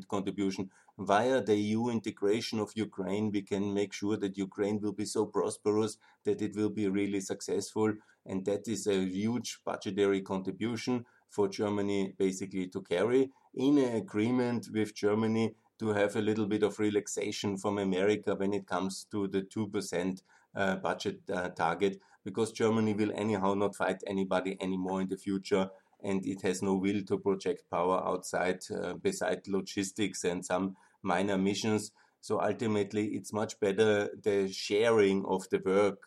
contribution. 0.08 0.70
Via 0.98 1.42
the 1.42 1.54
EU 1.54 1.90
integration 1.90 2.58
of 2.58 2.72
Ukraine, 2.74 3.30
we 3.30 3.42
can 3.42 3.74
make 3.74 3.92
sure 3.92 4.16
that 4.16 4.38
Ukraine 4.38 4.80
will 4.80 4.94
be 4.94 5.04
so 5.04 5.26
prosperous 5.26 5.98
that 6.24 6.40
it 6.40 6.56
will 6.56 6.70
be 6.70 6.88
really 6.88 7.20
successful. 7.20 7.92
And 8.24 8.44
that 8.46 8.66
is 8.66 8.86
a 8.86 9.04
huge 9.04 9.60
budgetary 9.66 10.22
contribution 10.22 11.04
for 11.28 11.48
Germany 11.48 12.14
basically 12.18 12.68
to 12.68 12.80
carry 12.80 13.30
in 13.54 13.76
an 13.78 13.96
agreement 13.96 14.68
with 14.72 14.94
Germany 14.94 15.54
to 15.78 15.88
have 15.88 16.16
a 16.16 16.22
little 16.22 16.46
bit 16.46 16.62
of 16.62 16.78
relaxation 16.78 17.56
from 17.56 17.78
America 17.78 18.34
when 18.34 18.52
it 18.52 18.66
comes 18.66 19.06
to 19.10 19.28
the 19.28 19.42
2% 19.42 20.22
uh, 20.54 20.76
budget 20.76 21.20
uh, 21.32 21.48
target 21.50 22.00
because 22.24 22.52
Germany 22.52 22.94
will 22.94 23.12
anyhow 23.14 23.54
not 23.54 23.76
fight 23.76 24.02
anybody 24.06 24.56
anymore 24.60 25.00
in 25.02 25.08
the 25.08 25.16
future 25.16 25.68
and 26.02 26.26
it 26.26 26.42
has 26.42 26.62
no 26.62 26.74
will 26.74 27.02
to 27.02 27.18
project 27.18 27.62
power 27.70 28.02
outside 28.06 28.60
uh, 28.74 28.94
beside 28.94 29.46
logistics 29.48 30.24
and 30.24 30.44
some 30.44 30.76
minor 31.02 31.38
missions. 31.38 31.92
So 32.20 32.40
ultimately 32.40 33.08
it's 33.08 33.32
much 33.32 33.58
better 33.60 34.10
the 34.22 34.48
sharing 34.52 35.24
of 35.26 35.48
the 35.50 35.60
work 35.64 35.98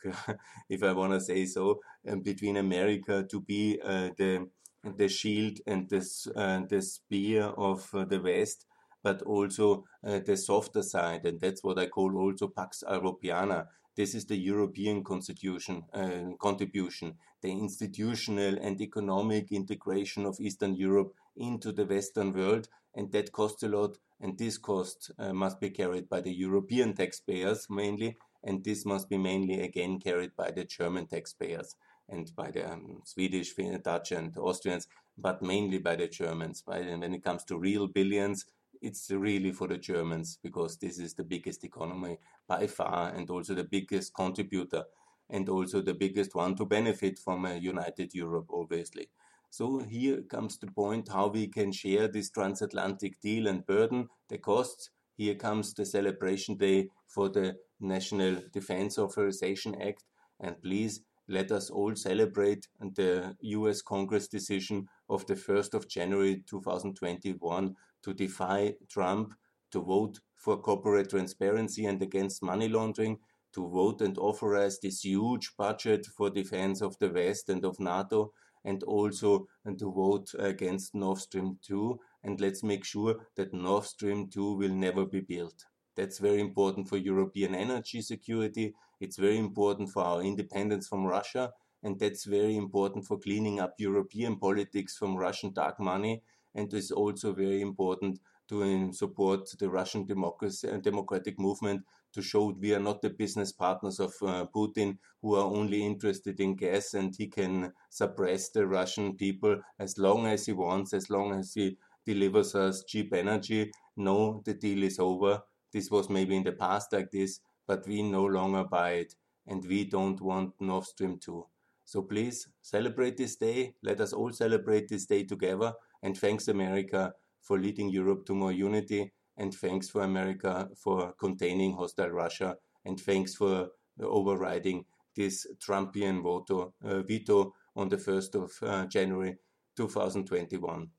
if 0.69 0.84
i 0.84 0.91
want 0.91 1.13
to 1.13 1.21
say 1.21 1.45
so 1.45 1.79
um, 2.10 2.19
between 2.19 2.58
america 2.58 3.25
to 3.32 3.39
be 3.39 3.79
uh, 3.82 4.10
the 4.17 4.45
the 4.84 5.08
shield 5.08 5.60
and 5.65 5.89
this 5.89 6.27
uh, 6.36 6.62
the 6.69 6.82
spear 6.82 7.43
of 7.43 7.89
uh, 7.93 8.03
the 8.05 8.19
west 8.19 8.65
but 9.03 9.21
also 9.23 9.85
uh, 10.05 10.19
the 10.19 10.35
softer 10.35 10.81
side 10.81 11.25
and 11.25 11.39
that's 11.39 11.63
what 11.63 11.79
i 11.79 11.85
call 11.85 12.17
also 12.17 12.47
pax 12.47 12.83
europiana 12.88 13.67
this 13.99 14.15
is 14.15 14.27
the 14.27 14.38
European 14.38 15.03
constitution 15.03 15.83
uh, 15.93 16.31
contribution, 16.39 17.15
the 17.41 17.51
institutional 17.51 18.57
and 18.57 18.79
economic 18.79 19.51
integration 19.51 20.25
of 20.25 20.39
Eastern 20.39 20.73
Europe 20.73 21.13
into 21.35 21.73
the 21.73 21.85
Western 21.85 22.31
world, 22.31 22.69
and 22.95 23.12
that 23.12 23.33
costs 23.33 23.62
a 23.63 23.67
lot. 23.67 23.97
And 24.21 24.38
this 24.38 24.57
cost 24.57 25.12
uh, 25.19 25.33
must 25.33 25.59
be 25.59 25.69
carried 25.69 26.07
by 26.07 26.21
the 26.21 26.31
European 26.31 26.93
taxpayers 26.93 27.67
mainly, 27.69 28.15
and 28.41 28.63
this 28.63 28.85
must 28.85 29.09
be 29.09 29.17
mainly 29.17 29.62
again 29.62 29.99
carried 29.99 30.33
by 30.33 30.51
the 30.51 30.63
German 30.63 31.07
taxpayers 31.07 31.75
and 32.07 32.33
by 32.38 32.51
the 32.51 32.71
um, 32.71 33.01
Swedish, 33.03 33.53
Dutch, 33.83 34.13
and 34.13 34.38
Austrians, 34.38 34.88
but 35.17 35.41
mainly 35.41 35.77
by 35.77 35.97
the 35.97 36.07
Germans. 36.07 36.62
By, 36.62 36.79
when 36.79 37.13
it 37.13 37.23
comes 37.23 37.43
to 37.45 37.57
real 37.57 37.88
billions, 37.88 38.45
it's 38.82 39.12
really 39.12 39.52
for 39.52 39.68
the 39.68 39.78
Germans 39.78 40.39
because 40.42 40.78
this 40.78 41.00
is 41.00 41.13
the 41.13 41.24
biggest 41.24 41.63
economy 41.63 42.18
by 42.48 42.68
far 42.68 43.10
and 43.10 43.30
also 43.30 43.54
the 43.54 43.63
biggest 43.63 44.13
contributor 44.13 44.84
and 45.30 45.48
also 45.50 45.82
the 45.82 45.94
biggest 45.94 46.36
one 46.36 46.56
to 46.56 46.65
benefit 46.65 47.20
from 47.20 47.46
a 47.46 47.56
united 47.56 48.13
Europe, 48.13 48.48
obviously. 48.52 49.10
So 49.52 49.80
here 49.80 50.22
comes 50.22 50.58
the 50.58 50.68
point 50.68 51.10
how 51.10 51.28
we 51.28 51.48
can 51.48 51.72
share 51.72 52.08
this 52.08 52.30
transatlantic 52.30 53.20
deal 53.20 53.48
and 53.48 53.65
burden 53.65 54.08
the 54.28 54.38
costs. 54.38 54.89
Here 55.18 55.36
comes 55.36 55.74
the 55.74 55.86
celebration 55.86 56.56
day 56.56 56.89
for 57.08 57.30
the 57.30 57.58
National 57.80 58.42
Defense 58.54 58.98
Authorization 58.98 59.80
Act. 59.82 60.04
And 60.39 60.62
please 60.62 61.02
let 61.28 61.52
us 61.52 61.70
all 61.70 61.96
celebrate 61.96 62.68
the 62.80 63.36
US 63.42 63.82
Congress 63.82 64.28
decision 64.28 64.88
of 65.10 65.26
the 65.28 65.36
1st 65.36 65.74
of 65.74 65.88
January 65.88 66.44
2021 66.48 67.76
to 68.03 68.13
defy 68.13 68.75
Trump, 68.89 69.33
to 69.71 69.81
vote 69.81 70.19
for 70.35 70.57
corporate 70.57 71.09
transparency 71.09 71.85
and 71.85 72.01
against 72.01 72.41
money 72.43 72.69
laundering, 72.69 73.17
to 73.53 73.67
vote 73.67 74.01
and 74.01 74.17
authorize 74.17 74.79
this 74.79 75.03
huge 75.03 75.51
budget 75.57 76.05
for 76.05 76.29
defense 76.29 76.81
of 76.81 76.97
the 76.99 77.09
West 77.09 77.49
and 77.49 77.65
of 77.65 77.79
NATO, 77.79 78.31
and 78.65 78.83
also 78.83 79.47
and 79.65 79.77
to 79.79 79.91
vote 79.91 80.29
against 80.38 80.95
Nord 80.95 81.17
Stream 81.17 81.57
2. 81.65 81.99
And 82.23 82.39
let's 82.39 82.63
make 82.63 82.85
sure 82.85 83.15
that 83.35 83.53
Nord 83.53 83.85
Stream 83.85 84.29
2 84.29 84.55
will 84.55 84.73
never 84.73 85.05
be 85.05 85.21
built. 85.21 85.65
That's 85.95 86.19
very 86.19 86.39
important 86.39 86.88
for 86.88 86.97
European 86.97 87.55
energy 87.55 88.01
security. 88.01 88.73
It's 88.99 89.17
very 89.17 89.38
important 89.38 89.89
for 89.89 90.03
our 90.03 90.21
independence 90.21 90.88
from 90.88 91.05
Russia. 91.05 91.51
And 91.83 91.97
that's 91.97 92.25
very 92.25 92.57
important 92.57 93.05
for 93.05 93.17
cleaning 93.17 93.59
up 93.59 93.73
European 93.77 94.38
politics 94.38 94.97
from 94.97 95.15
Russian 95.15 95.53
dark 95.53 95.79
money 95.79 96.21
and 96.55 96.73
it's 96.73 96.91
also 96.91 97.33
very 97.33 97.62
important 97.62 98.19
to 98.49 98.91
support 98.91 99.47
the 99.59 99.69
Russian 99.69 100.05
democracy 100.05 100.67
and 100.67 100.81
democratic 100.81 101.39
movement 101.39 101.83
to 102.13 102.21
show 102.21 102.51
we 102.59 102.73
are 102.73 102.79
not 102.79 103.01
the 103.01 103.09
business 103.12 103.51
partners 103.51 103.99
of 103.99 104.13
uh, 104.23 104.45
Putin 104.53 104.97
who 105.21 105.35
are 105.35 105.45
only 105.45 105.85
interested 105.85 106.39
in 106.39 106.55
gas 106.55 106.95
and 106.95 107.15
he 107.15 107.27
can 107.27 107.71
suppress 107.91 108.49
the 108.49 108.65
Russian 108.65 109.15
people 109.15 109.62
as 109.77 109.99
long 109.99 110.25
as 110.25 110.47
he 110.47 110.53
wants, 110.53 110.93
as 110.93 111.12
long 111.12 111.38
as 111.38 111.53
he 111.53 111.77
delivers 112.05 112.55
us 112.55 112.83
cheap 112.88 113.13
energy. 113.13 113.71
No, 113.95 114.41
the 114.45 114.55
deal 114.55 114.81
is 114.83 114.97
over. 114.97 115.43
This 115.71 115.91
was 115.91 116.09
maybe 116.09 116.35
in 116.35 116.43
the 116.43 116.53
past 116.53 116.91
like 116.91 117.12
this, 117.12 117.41
but 117.67 117.85
we 117.88 118.01
no 118.01 118.25
longer 118.25 118.63
buy 118.63 118.91
it 118.93 119.13
and 119.45 119.63
we 119.63 119.85
don't 119.85 120.19
want 120.21 120.53
Nord 120.59 120.85
Stream 120.85 121.19
2. 121.19 121.45
So 121.85 122.01
please 122.01 122.47
celebrate 122.62 123.17
this 123.17 123.35
day. 123.35 123.75
Let 123.83 124.01
us 124.01 124.13
all 124.13 124.31
celebrate 124.31 124.88
this 124.88 125.05
day 125.05 125.23
together 125.23 125.73
and 126.03 126.17
thanks 126.17 126.47
America 126.47 127.13
for 127.41 127.57
leading 127.59 127.89
Europe 127.89 128.25
to 128.25 128.33
more 128.33 128.51
unity. 128.51 129.12
And 129.38 129.53
thanks 129.53 129.89
for 129.89 130.01
America 130.01 130.69
for 130.75 131.13
containing 131.19 131.73
hostile 131.73 132.09
Russia. 132.09 132.57
And 132.85 132.99
thanks 132.99 133.35
for 133.35 133.69
overriding 134.01 134.85
this 135.15 135.47
Trumpian 135.59 136.21
veto, 136.21 136.73
uh, 136.83 137.01
veto 137.03 137.53
on 137.75 137.89
the 137.89 137.97
1st 137.97 138.35
of 138.35 138.51
uh, 138.62 138.85
January 138.85 139.38
2021. 139.75 140.89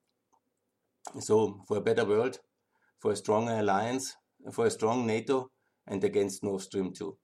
So, 1.21 1.63
for 1.67 1.79
a 1.79 1.81
better 1.81 2.05
world, 2.05 2.39
for 2.99 3.13
a 3.13 3.17
stronger 3.17 3.53
alliance, 3.53 4.17
for 4.53 4.67
a 4.67 4.71
strong 4.71 5.07
NATO, 5.07 5.51
and 5.87 6.03
against 6.05 6.45
Nord 6.45 6.63
Stream 6.63 6.93
2. 6.93 7.17